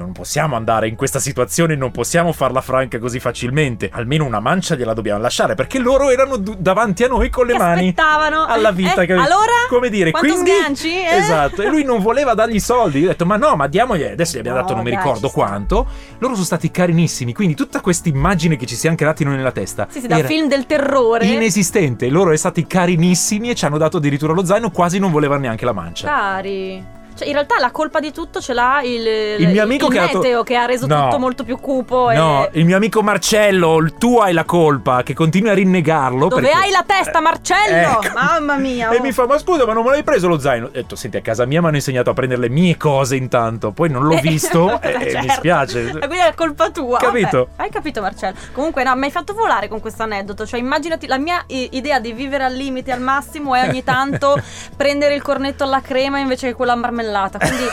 Non 0.00 0.12
possiamo 0.12 0.56
andare 0.56 0.88
in 0.88 0.96
questa 0.96 1.18
situazione, 1.18 1.74
non 1.76 1.90
possiamo 1.90 2.32
farla 2.32 2.60
franca 2.60 2.98
così 2.98 3.20
facilmente. 3.20 3.90
Almeno 3.92 4.24
una 4.24 4.40
mancia 4.40 4.74
gliela 4.74 4.94
dobbiamo 4.94 5.20
lasciare 5.20 5.54
perché 5.54 5.78
loro 5.78 6.10
erano 6.10 6.36
du- 6.36 6.56
davanti 6.58 7.04
a 7.04 7.08
noi 7.08 7.28
con 7.30 7.46
le 7.46 7.52
Che 7.52 7.58
mani 7.58 7.80
aspettavano. 7.88 8.44
alla 8.46 8.70
vita. 8.70 9.02
Eh, 9.02 9.12
allora? 9.12 9.52
Come 9.68 9.90
dire, 9.90 10.10
quindi. 10.10 10.50
sganci, 10.50 10.90
eh? 10.90 11.16
Esatto, 11.16 11.62
e 11.62 11.68
lui 11.68 11.84
non 11.84 12.00
voleva 12.00 12.34
dargli 12.34 12.54
i 12.56 12.60
soldi. 12.60 12.98
Io 13.00 13.06
ho 13.06 13.08
detto, 13.08 13.26
ma 13.26 13.36
no, 13.36 13.56
ma 13.56 13.66
diamogli. 13.66 14.02
Adesso 14.04 14.36
gli 14.36 14.40
abbiamo 14.40 14.56
No, 14.58 14.62
dato, 14.62 14.74
non 14.74 14.84
mi 14.84 14.90
ricordo 14.90 15.28
quanto. 15.28 15.86
Loro 16.18 16.34
sono 16.34 16.46
stati 16.46 16.70
carinissimi. 16.70 17.32
Quindi 17.34 17.54
tutta 17.54 17.80
questa 17.80 18.08
immagine 18.08 18.56
che 18.56 18.66
ci 18.66 18.74
siamo 18.74 18.96
creati 18.96 19.24
noi 19.24 19.36
nella 19.36 19.52
testa. 19.52 19.86
Sì, 19.90 20.00
sì, 20.00 20.06
da 20.06 20.16
film 20.24 20.48
del 20.48 20.66
terrore. 20.66 21.24
Inesistente. 21.26 22.08
Loro 22.08 22.24
sono 22.26 22.36
stati 22.36 22.66
carinissimi 22.66 23.50
e 23.50 23.54
ci 23.54 23.64
hanno 23.64 23.78
dato 23.78 23.98
addirittura 23.98 24.32
lo 24.32 24.44
zaino, 24.44 24.70
quasi 24.70 24.98
non 24.98 25.10
volevano 25.12 25.42
neanche 25.42 25.64
la 25.64 25.72
mancia. 25.72 26.06
Cari. 26.06 26.98
Cioè, 27.14 27.26
in 27.26 27.34
realtà 27.34 27.56
la 27.58 27.70
colpa 27.70 28.00
di 28.00 28.12
tutto 28.12 28.40
ce 28.40 28.52
l'ha 28.54 28.80
il, 28.82 29.06
Il 29.40 29.48
mio 29.48 29.62
amico 29.62 29.86
il 29.86 29.92
che 29.92 29.98
ha 29.98 30.06
dato- 30.06 30.18
meteo 30.18 30.42
che 30.42 30.56
ha 30.56 30.64
reso 30.66 30.86
No. 30.86 31.04
tutto 31.04 31.18
molto 31.18 31.44
più 31.44 31.58
cupo. 31.58 32.10
No, 32.12 32.46
e... 32.46 32.58
il 32.58 32.64
mio 32.64 32.76
amico 32.76 33.02
Marcello, 33.02 33.84
tu 33.98 34.18
hai 34.18 34.32
la 34.32 34.44
colpa, 34.44 35.02
che 35.02 35.14
continui 35.14 35.50
a 35.50 35.54
rinnegarlo. 35.54 36.28
Dove 36.28 36.42
perché- 36.42 36.56
hai 36.56 36.70
la 36.70 36.84
testa, 36.86 37.20
Marcello? 37.20 38.00
Ecco. 38.00 38.12
Mamma 38.14 38.56
mia. 38.56 38.90
E 38.90 38.96
oh. 38.98 39.02
mi 39.02 39.12
fa, 39.12 39.26
ma 39.26 39.38
scusa, 39.38 39.66
ma 39.66 39.72
non 39.72 39.84
me 39.84 39.90
l'hai 39.90 40.02
preso 40.02 40.28
lo 40.28 40.38
zaino? 40.38 40.66
Ho 40.66 40.70
detto, 40.70 40.96
senti, 40.96 41.16
a 41.16 41.20
casa 41.20 41.44
mia 41.44 41.60
mi 41.60 41.66
hanno 41.68 41.76
insegnato 41.76 42.10
a 42.10 42.14
prendere 42.14 42.40
le 42.40 42.48
mie 42.48 42.76
cose 42.76 43.16
intanto. 43.16 43.70
Poi 43.72 43.88
non 43.90 44.04
l'ho 44.04 44.14
Eh, 44.16 44.20
visto 44.20 44.80
e 44.80 44.96
mi 44.98 45.10
certo. 45.10 45.32
spiace. 45.32 45.80
E 45.88 45.90
quindi 46.06 46.18
è 46.18 46.32
colpa 46.34 46.70
tua. 46.70 46.98
Capito? 46.98 47.48
Vabbè, 47.56 47.62
hai 47.62 47.70
capito, 47.70 48.00
Marcello? 48.00 48.36
Comunque, 48.52 48.82
no, 48.84 48.94
mi 48.96 49.04
hai 49.04 49.10
fatto 49.10 49.34
volare 49.34 49.68
con 49.68 49.80
questo 49.80 50.02
aneddoto. 50.04 50.46
Cioè, 50.46 50.58
immaginati 50.58 51.06
la 51.06 51.18
mia 51.18 51.44
idea 51.48 52.00
di 52.00 52.12
vivere 52.12 52.44
al 52.44 52.54
limite 52.54 52.92
al 52.92 53.00
massimo 53.00 53.54
è 53.54 53.68
ogni 53.68 53.82
tanto 53.84 54.40
prendere 54.76 55.14
il 55.14 55.22
cornetto 55.22 55.64
alla 55.64 55.80
crema 55.80 56.18
invece 56.18 56.48
che 56.48 56.54
quella 56.54 56.74
marmellata. 56.74 56.99
Quindi, 57.38 57.64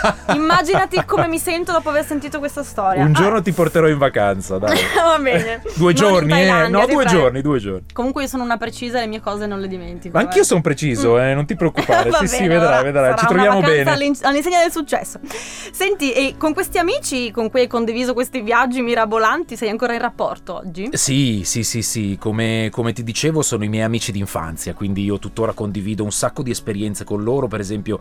immaginati 0.34 1.02
come 1.04 1.26
mi 1.28 1.38
sento 1.38 1.72
dopo 1.72 1.90
aver 1.90 2.04
sentito 2.06 2.38
questa 2.38 2.62
storia. 2.62 3.02
Un 3.04 3.10
Ah, 3.10 3.12
giorno 3.12 3.42
ti 3.42 3.52
porterò 3.52 3.86
in 3.88 3.98
vacanza, 3.98 4.56
dai. 4.58 4.76
Va 4.96 5.18
bene. 5.18 5.60
Due 5.74 5.92
Non 5.92 5.94
giorni, 5.94 6.32
eh? 6.40 6.68
No, 6.68 6.86
due 6.86 7.04
giorni, 7.04 7.42
due 7.42 7.58
giorni. 7.58 7.84
Comunque 7.92 8.22
io 8.22 8.28
sono 8.28 8.42
una 8.42 8.56
precisa 8.56 8.98
e 8.98 9.02
le 9.02 9.06
mie 9.08 9.20
cose 9.20 9.46
non 9.46 9.60
le 9.60 9.68
dimentico. 9.68 10.16
Ma 10.16 10.22
anch'io 10.22 10.42
eh. 10.42 10.44
sono 10.44 10.60
preciso, 10.62 11.18
eh, 11.20 11.34
non 11.34 11.44
ti 11.46 11.56
preoccupare. 11.56 12.08
Sì, 12.20 12.26
sì, 12.26 12.36
bene, 12.38 12.48
vedrai, 12.48 12.66
allora 12.68 12.82
vedrai. 12.82 13.04
sarà 13.10 13.16
Ci 13.20 13.26
troviamo 13.26 13.60
bene. 13.60 13.90
all'in- 13.90 14.16
all'insegna 14.22 14.60
del 14.60 14.70
successo. 14.70 15.20
Senti, 15.72 16.12
e 16.12 16.34
con 16.36 16.52
questi 16.52 16.78
amici 16.78 17.30
con 17.30 17.48
cui 17.50 17.60
hai 17.60 17.66
condiviso 17.66 18.12
questi 18.14 18.40
viaggi 18.42 18.82
mirabolanti, 18.82 19.56
sei 19.56 19.70
ancora 19.70 19.92
in 19.94 20.00
rapporto 20.00 20.54
oggi? 20.56 20.88
Sì, 20.92 21.42
sì, 21.44 21.62
sì, 21.62 21.82
sì, 21.82 22.16
come, 22.20 22.68
come 22.70 22.92
ti 22.92 23.02
dicevo 23.02 23.42
sono 23.42 23.64
i 23.64 23.68
miei 23.68 23.84
amici 23.84 24.12
d'infanzia, 24.12 24.74
quindi 24.74 25.04
io 25.04 25.18
tuttora 25.18 25.52
condivido 25.52 26.04
un 26.04 26.10
sacco 26.12 26.42
di 26.42 26.50
esperienze 26.50 27.04
con 27.04 27.22
loro, 27.22 27.46
per 27.48 27.60
esempio, 27.60 28.00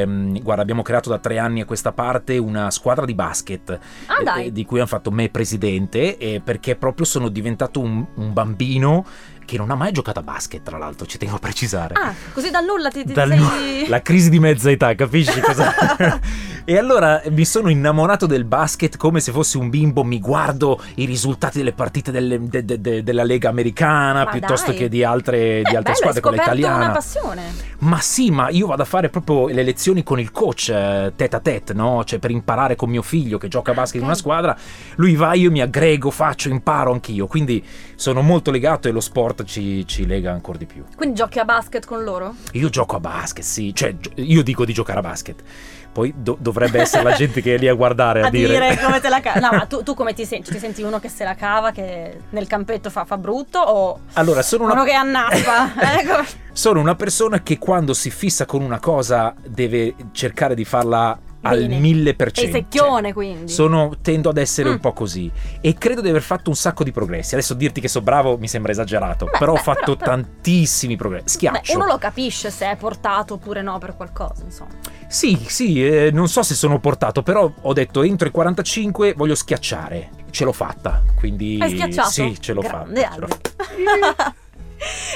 ehm, 0.00 0.40
guarda, 0.42 0.62
abbiamo 0.62 0.82
creato 0.82 1.08
da 1.08 1.18
tre 1.18 1.38
anni 1.38 1.60
a 1.60 1.64
questa 1.64 1.92
parte 1.92 2.38
una 2.38 2.70
squadra 2.70 3.04
di 3.04 3.14
basket, 3.14 3.78
Ah, 4.06 4.40
eh, 4.40 4.52
di 4.52 4.64
cui 4.64 4.78
hanno 4.78 4.86
fatto 4.86 5.10
me 5.10 5.28
presidente, 5.28 6.16
eh, 6.18 6.40
perché 6.42 6.76
proprio 6.76 7.04
sono 7.04 7.28
diventato 7.28 7.80
un, 7.80 8.04
un 8.14 8.32
bambino 8.32 9.04
che 9.48 9.56
non 9.56 9.70
ha 9.70 9.74
mai 9.74 9.92
giocato 9.92 10.18
a 10.18 10.22
basket, 10.22 10.62
tra 10.62 10.76
l'altro, 10.76 11.06
ci 11.06 11.16
tengo 11.16 11.36
a 11.36 11.38
precisare. 11.38 11.94
Ah, 11.94 12.12
così 12.34 12.50
dal 12.50 12.66
nulla 12.66 12.90
ti, 12.90 13.02
ti 13.02 13.14
Dal- 13.14 13.30
sei... 13.30 13.88
La 13.88 14.02
crisi 14.02 14.28
di 14.28 14.38
mezza 14.38 14.70
età, 14.70 14.94
capisci 14.94 15.40
cosa? 15.40 15.72
e 16.66 16.76
allora 16.76 17.22
mi 17.30 17.46
sono 17.46 17.70
innamorato 17.70 18.26
del 18.26 18.44
basket 18.44 18.98
come 18.98 19.20
se 19.20 19.32
fossi 19.32 19.56
un 19.56 19.70
bimbo, 19.70 20.04
mi 20.04 20.20
guardo 20.20 20.78
i 20.96 21.06
risultati 21.06 21.56
delle 21.56 21.72
partite 21.72 22.10
delle- 22.10 22.46
de- 22.46 22.62
de- 22.66 22.78
de- 22.78 23.02
della 23.02 23.24
Lega 23.24 23.48
americana 23.48 24.24
Ma 24.24 24.30
piuttosto 24.30 24.70
dai. 24.72 24.76
che 24.80 24.88
di 24.90 25.02
altre, 25.02 25.38
di 25.38 25.70
Beh, 25.70 25.76
altre 25.76 25.82
bello, 25.82 25.94
squadre, 25.96 26.16
hai 26.18 26.20
quella 26.20 26.36
scoperto 26.42 26.58
italiana. 26.60 26.84
una 26.84 26.92
passione. 26.92 27.42
Ma 27.78 28.00
sì, 28.00 28.30
ma 28.30 28.50
io 28.50 28.66
vado 28.66 28.82
a 28.82 28.84
fare 28.86 29.08
proprio 29.08 29.46
le 29.48 29.62
lezioni 29.62 30.02
con 30.02 30.20
il 30.20 30.30
coach 30.30 30.68
eh, 30.68 31.12
tête 31.16 31.36
a 31.36 31.40
tête, 31.40 31.72
no? 31.72 32.04
Cioè 32.04 32.18
per 32.18 32.30
imparare 32.30 32.76
con 32.76 32.90
mio 32.90 33.02
figlio 33.02 33.38
che 33.38 33.48
gioca 33.48 33.70
a 33.70 33.74
basket 33.74 34.00
in 34.00 34.06
una 34.06 34.14
squadra, 34.16 34.54
lui 34.96 35.14
va, 35.16 35.32
io 35.32 35.50
mi 35.50 35.62
aggrego, 35.62 36.10
faccio, 36.10 36.50
imparo 36.50 36.92
anch'io. 36.92 37.26
Quindi 37.26 37.64
sono 37.94 38.20
molto 38.20 38.50
legato 38.50 38.88
e 38.88 38.90
lo 38.90 39.00
sport 39.00 39.37
ci, 39.44 39.86
ci 39.86 40.06
lega 40.06 40.32
ancora 40.32 40.58
di 40.58 40.66
più. 40.66 40.84
Quindi 40.96 41.14
giochi 41.14 41.38
a 41.38 41.44
basket 41.44 41.84
con 41.86 42.02
loro? 42.04 42.34
Io 42.52 42.68
gioco 42.68 42.96
a 42.96 43.00
basket, 43.00 43.44
sì, 43.44 43.74
cioè 43.74 43.94
io 44.16 44.42
dico 44.42 44.64
di 44.64 44.72
giocare 44.72 44.98
a 44.98 45.02
basket. 45.02 45.42
Poi 45.90 46.12
do- 46.16 46.36
dovrebbe 46.38 46.80
essere 46.80 47.02
la 47.02 47.12
gente 47.12 47.40
che 47.40 47.54
è 47.54 47.58
lì 47.58 47.66
a 47.66 47.74
guardare 47.74 48.20
a, 48.22 48.26
A 48.26 48.30
dire 48.30 48.78
come 48.80 49.00
te 49.00 49.08
la 49.08 49.20
cava. 49.20 49.40
No, 49.40 49.56
ma 49.56 49.66
tu, 49.66 49.82
tu 49.82 49.94
come 49.94 50.12
ti 50.12 50.24
senti? 50.24 50.50
Ti 50.52 50.58
senti 50.58 50.82
uno 50.82 51.00
che 51.00 51.08
se 51.08 51.24
la 51.24 51.34
cava, 51.34 51.72
che 51.72 52.20
nel 52.30 52.46
campetto 52.46 52.90
fa, 52.90 53.04
fa 53.04 53.16
brutto 53.16 53.58
o 53.58 54.00
Allora, 54.14 54.42
sono 54.42 54.64
uno 54.64 54.74
una, 54.74 54.84
che 54.84 54.92
annappa? 54.92 55.72
ecco. 55.98 56.24
sono 56.52 56.80
una 56.80 56.94
persona 56.94 57.42
che 57.42 57.58
quando 57.58 57.94
si 57.94 58.10
fissa 58.10 58.44
con 58.46 58.62
una 58.62 58.78
cosa 58.78 59.34
deve 59.44 59.94
cercare 60.12 60.54
di 60.54 60.64
farla 60.64 61.18
al 61.48 61.68
mille 61.68 62.14
per 62.14 62.30
cento. 62.32 62.52
secchione, 62.52 63.12
quindi. 63.12 63.50
Sono, 63.52 63.96
tendo 64.02 64.28
ad 64.30 64.36
essere 64.38 64.68
Mm. 64.68 64.72
un 64.72 64.78
po' 64.80 64.92
così 64.92 65.30
e 65.60 65.74
credo 65.74 66.00
di 66.00 66.08
aver 66.08 66.22
fatto 66.22 66.50
un 66.50 66.56
sacco 66.56 66.84
di 66.84 66.92
progressi. 66.92 67.34
Adesso 67.34 67.54
dirti 67.54 67.80
che 67.80 67.88
sono 67.88 68.04
bravo 68.04 68.36
mi 68.38 68.48
sembra 68.48 68.72
esagerato, 68.72 69.24
Beh, 69.26 69.38
però 69.38 69.52
beh, 69.52 69.58
ho 69.58 69.62
fatto 69.62 69.96
però- 69.96 70.10
tantissimi 70.12 70.96
progressi. 70.96 71.24
Beh, 71.24 71.30
Schiaccio. 71.30 71.76
uno 71.76 71.86
lo 71.86 71.98
capisce 71.98 72.50
se 72.50 72.70
è 72.70 72.76
portato 72.76 73.34
oppure 73.34 73.62
no 73.62 73.78
per 73.78 73.94
qualcosa, 73.96 74.42
insomma. 74.44 74.70
Sì, 75.08 75.38
sì, 75.46 75.84
eh, 75.86 76.10
non 76.12 76.28
so 76.28 76.42
se 76.42 76.54
sono 76.54 76.78
portato, 76.80 77.22
però 77.22 77.50
ho 77.62 77.72
detto 77.72 78.02
entro 78.02 78.28
i 78.28 78.30
45 78.30 79.14
voglio 79.14 79.34
schiacciare. 79.34 80.10
Ce 80.30 80.44
l'ho 80.44 80.52
fatta, 80.52 81.02
quindi 81.16 81.58
Hai 81.60 81.70
schiacciato? 81.70 82.10
Sì, 82.10 82.36
ce 82.40 82.52
l'ho 82.52 82.60
Grande 82.60 83.00
fatta. 83.00 83.14
ce 83.14 83.20
l'ho 83.20 83.26
fatta. 83.26 84.34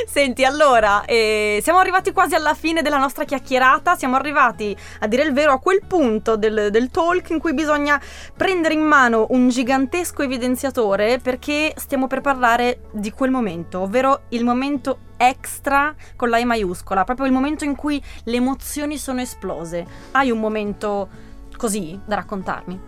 Senti, 0.07 0.45
allora, 0.45 1.05
eh, 1.05 1.61
siamo 1.63 1.79
arrivati 1.79 2.13
quasi 2.13 2.35
alla 2.35 2.55
fine 2.55 2.83
della 2.83 2.99
nostra 2.99 3.25
chiacchierata, 3.25 3.97
siamo 3.97 4.17
arrivati, 4.17 4.77
a 5.01 5.07
dire 5.07 5.23
il 5.23 5.33
vero, 5.33 5.53
a 5.53 5.59
quel 5.59 5.83
punto 5.87 6.37
del, 6.37 6.69
del 6.71 6.91
talk 6.91 7.31
in 7.31 7.39
cui 7.39 7.55
bisogna 7.55 8.01
prendere 8.37 8.75
in 8.75 8.83
mano 8.83 9.27
un 9.31 9.49
gigantesco 9.49 10.23
evidenziatore 10.23 11.19
perché 11.19 11.73
stiamo 11.77 12.07
per 12.07 12.21
parlare 12.21 12.83
di 12.93 13.11
quel 13.11 13.31
momento, 13.31 13.81
ovvero 13.81 14.23
il 14.31 14.45
momento 14.45 14.99
extra 15.17 15.95
con 16.17 16.29
la 16.29 16.39
E 16.39 16.45
maiuscola, 16.45 17.05
proprio 17.05 17.27
il 17.27 17.33
momento 17.33 17.65
in 17.65 17.77
cui 17.77 18.03
le 18.25 18.37
emozioni 18.37 18.99
sono 18.99 19.21
esplose. 19.21 19.87
Hai 20.13 20.31
un 20.31 20.41
momento 20.41 21.09
così 21.57 21.99
da 22.05 22.17
raccontarmi? 22.17 22.81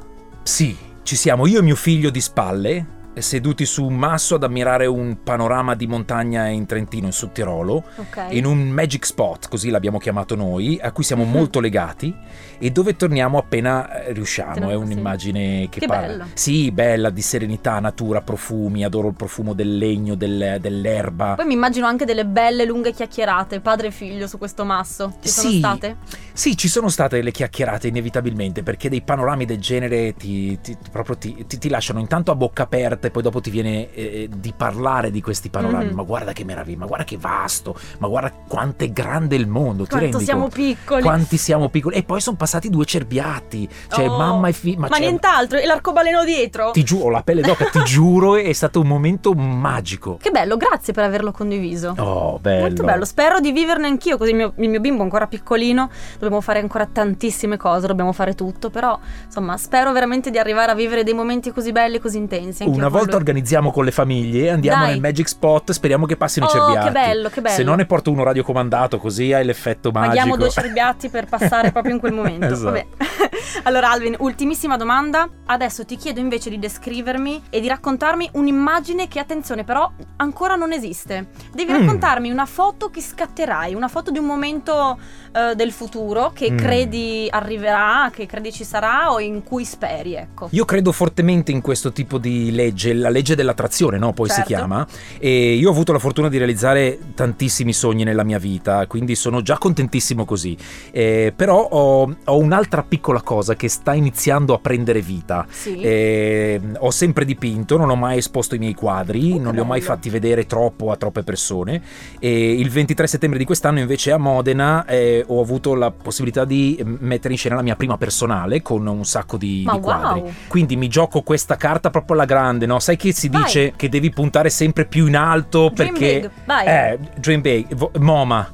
Sì, 0.42 0.76
ci 1.02 1.16
siamo 1.16 1.46
io 1.46 1.60
e 1.60 1.62
mio 1.62 1.76
figlio 1.76 2.10
di 2.10 2.20
spalle, 2.20 2.87
seduti 3.20 3.64
su 3.64 3.85
un 3.85 3.94
masso 3.94 4.35
ad 4.37 4.42
ammirare 4.42 4.87
un 4.87 5.22
panorama 5.22 5.74
di 5.74 5.87
montagna 5.87 6.46
in 6.48 6.66
Trentino, 6.66 7.07
in 7.07 7.12
Sudtirolo, 7.12 7.83
Ok. 7.96 8.27
in 8.31 8.44
un 8.46 8.68
magic 8.68 9.05
spot, 9.07 9.48
così 9.48 9.70
l'abbiamo 9.70 9.98
chiamato 9.98 10.35
noi, 10.35 10.79
a 10.83 10.90
cui 10.92 11.05
siamo 11.05 11.24
molto 11.24 11.61
legati 11.61 12.14
e 12.59 12.70
dove 12.70 12.96
torniamo 12.96 13.38
appena 13.38 14.03
eh, 14.05 14.12
riusciamo. 14.12 14.70
È 14.70 14.74
un'immagine 14.74 15.68
che, 15.70 15.81
Che 15.81 15.87
parla. 15.87 16.07
bello. 16.07 16.24
Sì, 16.35 16.70
bella, 16.70 17.11
di 17.11 17.22
serenità, 17.22 17.79
natura, 17.81 18.20
profumi, 18.20 18.85
adoro 18.85 19.09
il 19.09 19.14
profumo 19.14 19.53
del 19.55 19.77
legno, 19.77 20.14
del- 20.14 20.59
dell'erba. 20.61 21.35
Poi 21.35 21.46
mi 21.46 21.55
immagino 21.55 21.87
anche 21.87 22.05
delle 22.05 22.24
belle 22.27 22.64
lunghe 22.64 22.92
chiacchierate, 22.92 23.61
padre 23.61 23.88
e 23.88 23.90
figlio, 23.90 24.27
su 24.27 24.38
questo 24.38 24.64
masso. 24.64 25.14
Ci 25.20 25.29
sono 25.29 25.50
Sì. 25.50 25.59
state? 25.59 25.96
Sì, 26.36 26.56
ci 26.56 26.66
sono 26.66 26.88
state 26.88 27.22
le 27.22 27.30
chiacchierate 27.30 27.86
inevitabilmente 27.86 28.64
perché 28.64 28.88
dei 28.88 29.02
panorami 29.02 29.44
del 29.44 29.60
genere 29.60 30.14
ti, 30.14 30.58
ti- 30.60 30.76
proprio 30.90 31.16
ti, 31.16 31.46
ti- 31.46 31.68
lasciano 31.68 32.00
intanto 32.00 32.32
a 32.32 32.34
bocca 32.34 32.64
aperta 32.64 33.06
e 33.06 33.10
poi 33.12 33.22
dopo 33.22 33.40
ti 33.40 33.50
viene 33.50 33.92
eh, 33.94 34.28
di 34.36 34.52
parlare 34.56 35.12
di 35.12 35.20
questi 35.22 35.48
panorami. 35.48 35.86
Mhm. 35.90 35.94
Ma 35.94 36.02
guarda 36.02 36.32
che 36.32 36.44
meraviglia, 36.44 36.78
ma 36.78 36.86
guarda 36.86 37.04
che 37.04 37.16
vasto, 37.18 37.76
ma 37.98 38.08
guarda 38.08 38.32
quanto 38.48 38.82
è 38.82 38.90
grande 38.90 39.36
il 39.36 39.46
mondo. 39.46 39.84
ti 39.84 39.90
Quanto 39.90 40.18
siamo 40.18 40.40
conto? 40.42 40.56
piccoli. 40.56 41.02
Quanti 41.02 41.36
siamo 41.36 41.68
piccoli. 41.68 41.94
E 41.94 42.02
poi 42.02 42.20
sono 42.20 42.36
passati 42.36 42.68
due 42.68 42.84
cerbiatti, 42.84 43.68
cioè 43.88 44.08
Oh, 44.08 44.16
mamma 44.18 44.48
e 44.48 44.52
figlio. 44.52 44.80
Ma, 44.80 44.88
c'è- 44.88 44.98
nient'altro, 45.00 45.58
e 45.58 45.66
l'arcobaleno 45.66 46.24
dietro? 46.24 46.72
Ti 46.72 46.82
giuro, 46.82 47.10
la 47.10 47.22
pelle 47.22 47.42
d'oca, 47.42 47.66
ti 47.66 47.80
giuro, 47.86 48.34
è 48.34 48.52
stato 48.52 48.80
un 48.80 48.88
momento 48.88 49.32
magico. 49.34 50.18
Che 50.20 50.30
bello, 50.32 50.56
grazie 50.56 50.92
per 50.92 51.04
averlo 51.04 51.30
condiviso. 51.30 51.94
Oh, 51.96 52.38
bello. 52.40 52.62
Molto 52.62 52.82
bello, 52.82 53.04
spero 53.04 53.38
di 53.38 53.52
viverne 53.52 53.86
anch'io, 53.86 54.16
così 54.18 54.30
il 54.30 54.36
mio, 54.36 54.52
il 54.56 54.68
mio 54.68 54.80
bimbo 54.80 55.04
ancora 55.04 55.28
piccolino, 55.28 55.88
dobbiamo 56.24 56.42
fare 56.42 56.58
ancora 56.60 56.87
tantissime 56.87 57.56
cose, 57.56 57.87
dobbiamo 57.87 58.12
fare 58.12 58.34
tutto, 58.34 58.70
però 58.70 58.98
insomma 59.26 59.56
spero 59.56 59.92
veramente 59.92 60.30
di 60.30 60.38
arrivare 60.38 60.72
a 60.72 60.74
vivere 60.74 61.04
dei 61.04 61.14
momenti 61.14 61.52
così 61.52 61.72
belli, 61.72 61.98
così 62.00 62.18
intensi. 62.18 62.64
Una 62.66 62.88
volta 62.88 63.12
lui. 63.12 63.16
organizziamo 63.16 63.70
con 63.70 63.84
le 63.84 63.90
famiglie, 63.92 64.50
andiamo 64.50 64.82
Dai. 64.82 64.92
nel 64.92 65.00
Magic 65.00 65.28
Spot, 65.28 65.70
speriamo 65.72 66.06
che 66.06 66.16
passino 66.16 66.46
i 66.46 66.48
Oh, 66.48 66.52
cerbiatti. 66.52 66.87
che 66.87 66.92
bello, 66.92 67.28
che 67.28 67.40
bello. 67.40 67.54
Se 67.56 67.62
no 67.62 67.74
ne 67.74 67.87
porto 67.87 68.10
uno 68.10 68.22
radiocomandato, 68.24 68.98
così 68.98 69.32
hai 69.32 69.44
l'effetto 69.44 69.90
magico. 69.90 70.14
Paghiamo 70.14 70.37
due 70.37 70.50
cerbiatti 70.50 71.08
per 71.08 71.26
passare 71.26 71.70
proprio 71.72 71.94
in 71.94 72.00
quel 72.00 72.12
momento. 72.12 72.46
Esatto. 72.46 72.87
Allora, 73.64 73.90
Alvin, 73.90 74.16
ultimissima 74.18 74.76
domanda. 74.76 75.28
Adesso 75.46 75.84
ti 75.84 75.96
chiedo 75.96 76.20
invece 76.20 76.50
di 76.50 76.58
descrivermi 76.58 77.44
e 77.50 77.60
di 77.60 77.68
raccontarmi 77.68 78.30
un'immagine 78.32 79.08
che, 79.08 79.18
attenzione, 79.18 79.64
però 79.64 79.90
ancora 80.16 80.54
non 80.56 80.72
esiste. 80.72 81.28
Devi 81.52 81.72
Mm. 81.72 81.78
raccontarmi 81.80 82.30
una 82.30 82.46
foto 82.46 82.90
che 82.90 83.00
scatterai, 83.00 83.74
una 83.74 83.88
foto 83.88 84.10
di 84.10 84.18
un 84.18 84.26
momento 84.26 84.98
eh, 85.32 85.54
del 85.54 85.72
futuro 85.72 86.13
che 86.35 86.50
Mm. 86.50 86.57
credi 86.57 87.27
arriverà, 87.31 88.11
che 88.12 88.27
credi 88.27 88.53
ci 88.53 88.64
sarà 88.64 89.12
o 89.12 89.20
in 89.20 89.42
cui 89.42 89.64
speri, 89.64 90.14
ecco. 90.14 90.48
Io 90.53 90.64
credo 90.64 90.92
fortemente 90.92 91.50
in 91.53 91.61
questo 91.61 91.92
tipo 91.92 92.18
di 92.18 92.50
legge, 92.53 92.92
la 92.94 93.09
legge 93.09 93.35
dell'attrazione, 93.35 93.98
no? 93.98 94.12
Poi 94.12 94.29
si 94.29 94.35
Certo. 94.37 94.48
chiama. 94.48 94.87
E 95.18 95.55
io 95.55 95.68
ho 95.68 95.72
avuto 95.72 95.92
la 95.92 95.98
fortuna 95.98 96.29
di 96.29 96.38
realizzare 96.38 96.98
tantissimi 97.14 97.72
sogni 97.72 98.05
nella 98.05 98.22
mia 98.24 98.38
vita, 98.38 98.87
quindi 98.87 99.14
sono 99.14 99.42
già 99.42 99.59
contentissimo 99.59 100.24
così. 100.24 100.57
Eh, 100.90 101.33
però 101.35 101.61
ho, 101.62 102.14
ho 102.24 102.38
un'altra 102.38 102.83
piccola 102.83 103.20
cosa 103.22 103.55
che 103.55 103.68
sta 103.68 103.94
iniziando 103.94 104.55
a 104.55 104.59
prendere 104.59 105.00
vita. 105.00 105.46
Sì. 105.48 105.81
Eh, 105.81 106.61
ho 106.79 106.90
sempre 106.90 107.24
dipinto, 107.24 107.77
non 107.77 107.90
ho 107.90 107.96
mai 107.96 108.18
esposto 108.18 108.55
i 108.55 108.59
miei 108.59 108.74
quadri, 108.74 109.33
Oh, 109.35 109.40
non 109.40 109.55
li 109.55 109.61
ho 109.61 109.64
mai 109.64 109.81
bello. 109.81 109.92
fatti 109.92 110.11
vedere 110.11 110.46
troppo 110.46 110.90
a 110.90 110.96
troppe 110.96 111.22
persone. 111.22 111.83
E 112.18 112.53
il 112.53 112.70
23 112.70 113.07
settembre 113.07 113.38
di 113.38 113.44
quest'anno, 113.44 113.79
invece, 113.81 114.12
a 114.12 114.18
Modena 114.18 114.85
eh, 114.87 115.24
ho 115.27 115.40
avuto 115.40 115.74
la 115.74 115.90
possibilità 116.04 116.44
di 116.44 116.78
mettere 116.84 117.32
in 117.34 117.38
scena 117.38 117.56
la 117.56 117.62
mia 117.62 117.74
prima 117.74 117.96
personale 117.98 118.62
con 118.62 118.86
un 118.86 119.04
sacco 119.04 119.36
di, 119.36 119.62
Ma 119.66 119.72
di 119.74 119.80
quadri. 119.80 120.20
wow. 120.20 120.32
Quindi 120.46 120.76
mi 120.76 120.86
gioco 120.88 121.22
questa 121.22 121.56
carta 121.56 121.90
proprio 121.90 122.14
alla 122.14 122.26
grande, 122.26 122.66
no? 122.66 122.78
Sai 122.78 122.96
che 122.96 123.12
si 123.12 123.28
Vai. 123.28 123.42
dice 123.42 123.72
che 123.74 123.88
devi 123.88 124.10
puntare 124.10 124.50
sempre 124.50 124.84
più 124.84 125.06
in 125.06 125.16
alto 125.16 125.70
Dream 125.74 125.90
perché. 125.92 126.20
big, 126.20 126.30
vai. 126.44 126.66
Eh, 126.66 126.98
dream 127.16 127.40
big, 127.40 127.96
MoMA. 127.98 128.50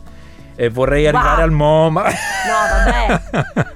Eh, 0.61 0.69
vorrei 0.69 1.05
Wow. 1.07 1.15
arrivare 1.15 1.43
al 1.43 1.51
MoMA. 1.53 2.03
No, 2.03 2.85
vabbè. 2.85 3.21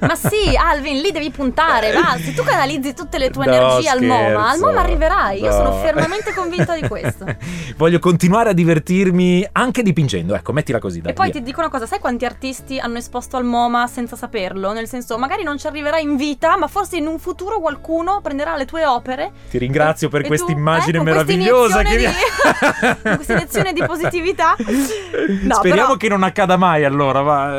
Ma 0.01 0.15
sì, 0.17 0.55
Alvin, 0.55 1.01
lì 1.01 1.13
devi 1.13 1.31
puntare, 1.31 1.93
va. 1.93 2.15
Se 2.19 2.35
tu 2.35 2.43
canalizzi 2.43 2.93
tutte 2.93 3.17
le 3.17 3.31
tue 3.31 3.47
No, 3.47 3.53
energie 3.55 3.89
al 3.89 4.03
MoMA, 4.03 4.41
al 4.51 4.57
scherzo. 4.57 4.67
MoMA 4.67 4.81
arriverai. 4.81 5.41
Io 5.41 5.47
No. 5.47 5.53
sono 5.53 5.73
fermamente 5.79 6.35
convinta 6.35 6.75
di 6.79 6.87
questo. 6.87 7.25
Voglio 7.79 7.99
continuare 7.99 8.51
a 8.51 8.53
divertirmi 8.53 9.49
anche 9.53 9.83
dipingendo, 9.83 10.35
ecco, 10.35 10.53
mettila 10.53 10.79
così. 10.79 11.01
Dai, 11.01 11.13
E 11.13 11.15
poi 11.15 11.31
via. 11.31 11.41
ti 11.41 11.43
dico 11.47 11.61
una 11.61 11.71
cosa, 11.71 11.87
sai 11.87 12.01
quanti 12.01 12.27
artisti 12.27 12.79
hanno 12.79 12.99
esposto 12.99 13.39
al 13.39 13.45
MoMA 13.45 13.87
senza 13.87 14.15
saperlo? 14.17 14.73
Nel 14.75 14.87
senso, 14.87 15.17
magari 15.17 15.43
non 15.43 15.57
ci 15.59 15.67
arriverai 15.67 16.03
in 16.03 16.17
vita, 16.17 16.59
ma 16.59 16.67
forse 16.67 16.97
in 16.97 17.07
un 17.07 17.19
futuro 17.19 17.61
qualcuno 17.61 18.21
prenderà 18.23 18.57
le 18.57 18.67
tue 18.67 18.85
opere. 18.85 19.33
Ti 19.51 19.57
ringrazio 19.57 20.11
per 20.11 20.21
e 20.23 20.27
questa 20.27 20.47
tu, 20.47 20.53
immagine 20.53 20.99
eh, 20.99 21.03
meravigliosa 21.03 21.83
che 21.83 21.97
di- 21.97 22.05
questa 23.17 23.33
iniezione 23.33 23.73
di 23.73 23.83
positività. 23.87 24.55
No, 25.45 25.55
Speriamo 25.57 25.83
però- 25.87 25.97
che 25.97 26.09
non 26.09 26.23
accada 26.23 26.57
mai 26.57 26.74
allora, 26.83 27.21
va. 27.21 27.59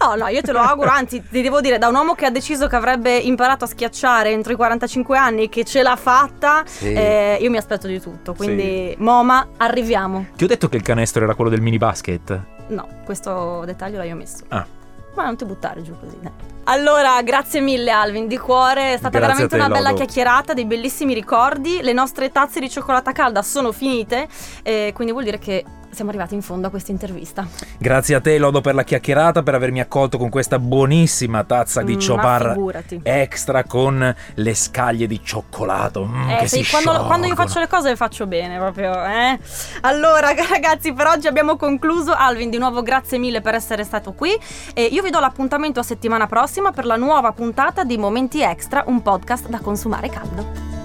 No, 0.00 0.14
no, 0.16 0.26
io 0.26 0.40
te 0.42 0.50
lo 0.50 0.58
auguro, 0.58 0.90
anzi, 0.90 1.22
ti 1.28 1.42
devo 1.42 1.60
dire, 1.60 1.78
da 1.78 1.86
un 1.86 1.94
uomo 1.94 2.14
che 2.14 2.26
ha 2.26 2.30
deciso 2.30 2.66
che 2.66 2.74
avrebbe 2.74 3.16
imparato 3.16 3.64
a 3.64 3.68
schiacciare 3.68 4.30
entro 4.30 4.52
i 4.52 4.56
45 4.56 5.16
anni 5.16 5.44
e 5.44 5.48
che 5.48 5.64
ce 5.64 5.82
l'ha 5.82 5.94
fatta, 5.96 6.62
Sì. 6.66 6.92
eh, 6.92 7.38
io 7.40 7.50
mi 7.50 7.56
aspetto 7.58 7.86
di 7.86 8.00
tutto. 8.00 8.34
Quindi, 8.34 8.94
MoMA, 8.98 9.48
arriviamo. 9.58 10.26
Ti 10.34 10.42
ho 10.44 10.46
detto 10.48 10.68
che 10.68 10.76
il 10.76 10.82
canestro 10.82 11.22
era 11.22 11.34
quello 11.34 11.50
del 11.50 11.60
mini 11.60 11.78
basket? 11.78 12.40
No, 12.68 12.88
questo 13.04 13.62
dettaglio 13.64 13.98
l'hai 13.98 14.10
omesso. 14.10 14.44
Ah. 14.48 14.66
Ma 15.14 15.24
non 15.24 15.36
ti 15.36 15.44
buttare 15.44 15.82
giù 15.82 15.94
così, 16.00 16.16
dai. 16.20 16.32
Allora, 16.76 17.22
grazie 17.22 17.60
mille 17.60 17.90
Alvin, 17.92 18.26
di 18.26 18.36
cuore, 18.38 18.94
è 18.94 18.96
stata 18.98 19.18
Grazie 19.18 19.20
veramente 19.20 19.56
te, 19.56 19.62
una 19.62 19.68
bella 19.68 19.90
Lodo. 19.90 20.02
chiacchierata, 20.02 20.52
dei 20.52 20.64
bellissimi 20.66 21.14
ricordi. 21.14 21.80
Le 21.80 21.92
nostre 21.92 22.32
tazze 22.32 22.58
di 22.58 22.68
cioccolata 22.68 23.12
calda 23.12 23.42
sono 23.42 23.70
finite, 23.70 24.26
eh, 24.64 24.90
quindi 24.92 25.12
vuol 25.12 25.24
dire 25.24 25.38
che 25.38 25.64
siamo 25.88 26.10
arrivati 26.10 26.34
in 26.34 26.42
fondo 26.42 26.66
a 26.66 26.70
questa 26.70 26.90
intervista. 26.90 27.46
Grazie 27.78 28.16
a 28.16 28.20
te, 28.20 28.36
Lodo, 28.36 28.60
per 28.60 28.74
la 28.74 28.82
chiacchierata, 28.82 29.42
per 29.42 29.54
avermi 29.54 29.80
accolto 29.80 30.18
con 30.18 30.28
questa 30.28 30.58
buonissima 30.58 31.44
tazza 31.44 31.80
di 31.80 31.94
Mm, 31.96 31.98
Chobar 32.00 32.58
extra 33.02 33.64
con 33.64 34.14
le 34.34 34.54
scaglie 34.54 35.06
di 35.06 35.22
cioccolato. 35.24 36.04
mm, 36.04 36.28
Eh, 36.28 36.36
che 36.40 36.48
sì, 36.48 36.62
si 36.64 36.70
quando, 36.70 37.06
quando 37.06 37.26
io 37.26 37.34
faccio 37.34 37.60
le 37.60 37.66
cose 37.66 37.88
le 37.90 37.96
faccio 37.96 38.26
bene 38.26 38.58
proprio, 38.58 38.92
eh. 39.06 39.38
Allora, 39.82 40.34
ragazzi, 40.50 40.92
per 40.92 41.06
oggi 41.06 41.28
abbiamo 41.28 41.56
concluso. 41.56 42.12
Alvin, 42.12 42.50
di 42.50 42.58
nuovo 42.58 42.82
grazie 42.82 43.16
mille 43.16 43.40
per 43.40 43.54
essere 43.54 43.82
stato 43.82 44.12
qui. 44.12 44.38
E 44.74 44.82
io 44.82 45.02
vi 45.02 45.08
do 45.08 45.18
l'appuntamento 45.20 45.80
a 45.80 45.82
settimana 45.82 46.26
prossima 46.56 46.72
per 46.72 46.86
la 46.86 46.96
nuova 46.96 47.32
puntata 47.32 47.84
di 47.84 47.98
Momenti 47.98 48.40
Extra, 48.40 48.84
un 48.86 49.02
podcast 49.02 49.48
da 49.48 49.60
consumare 49.60 50.08
caldo. 50.08 50.75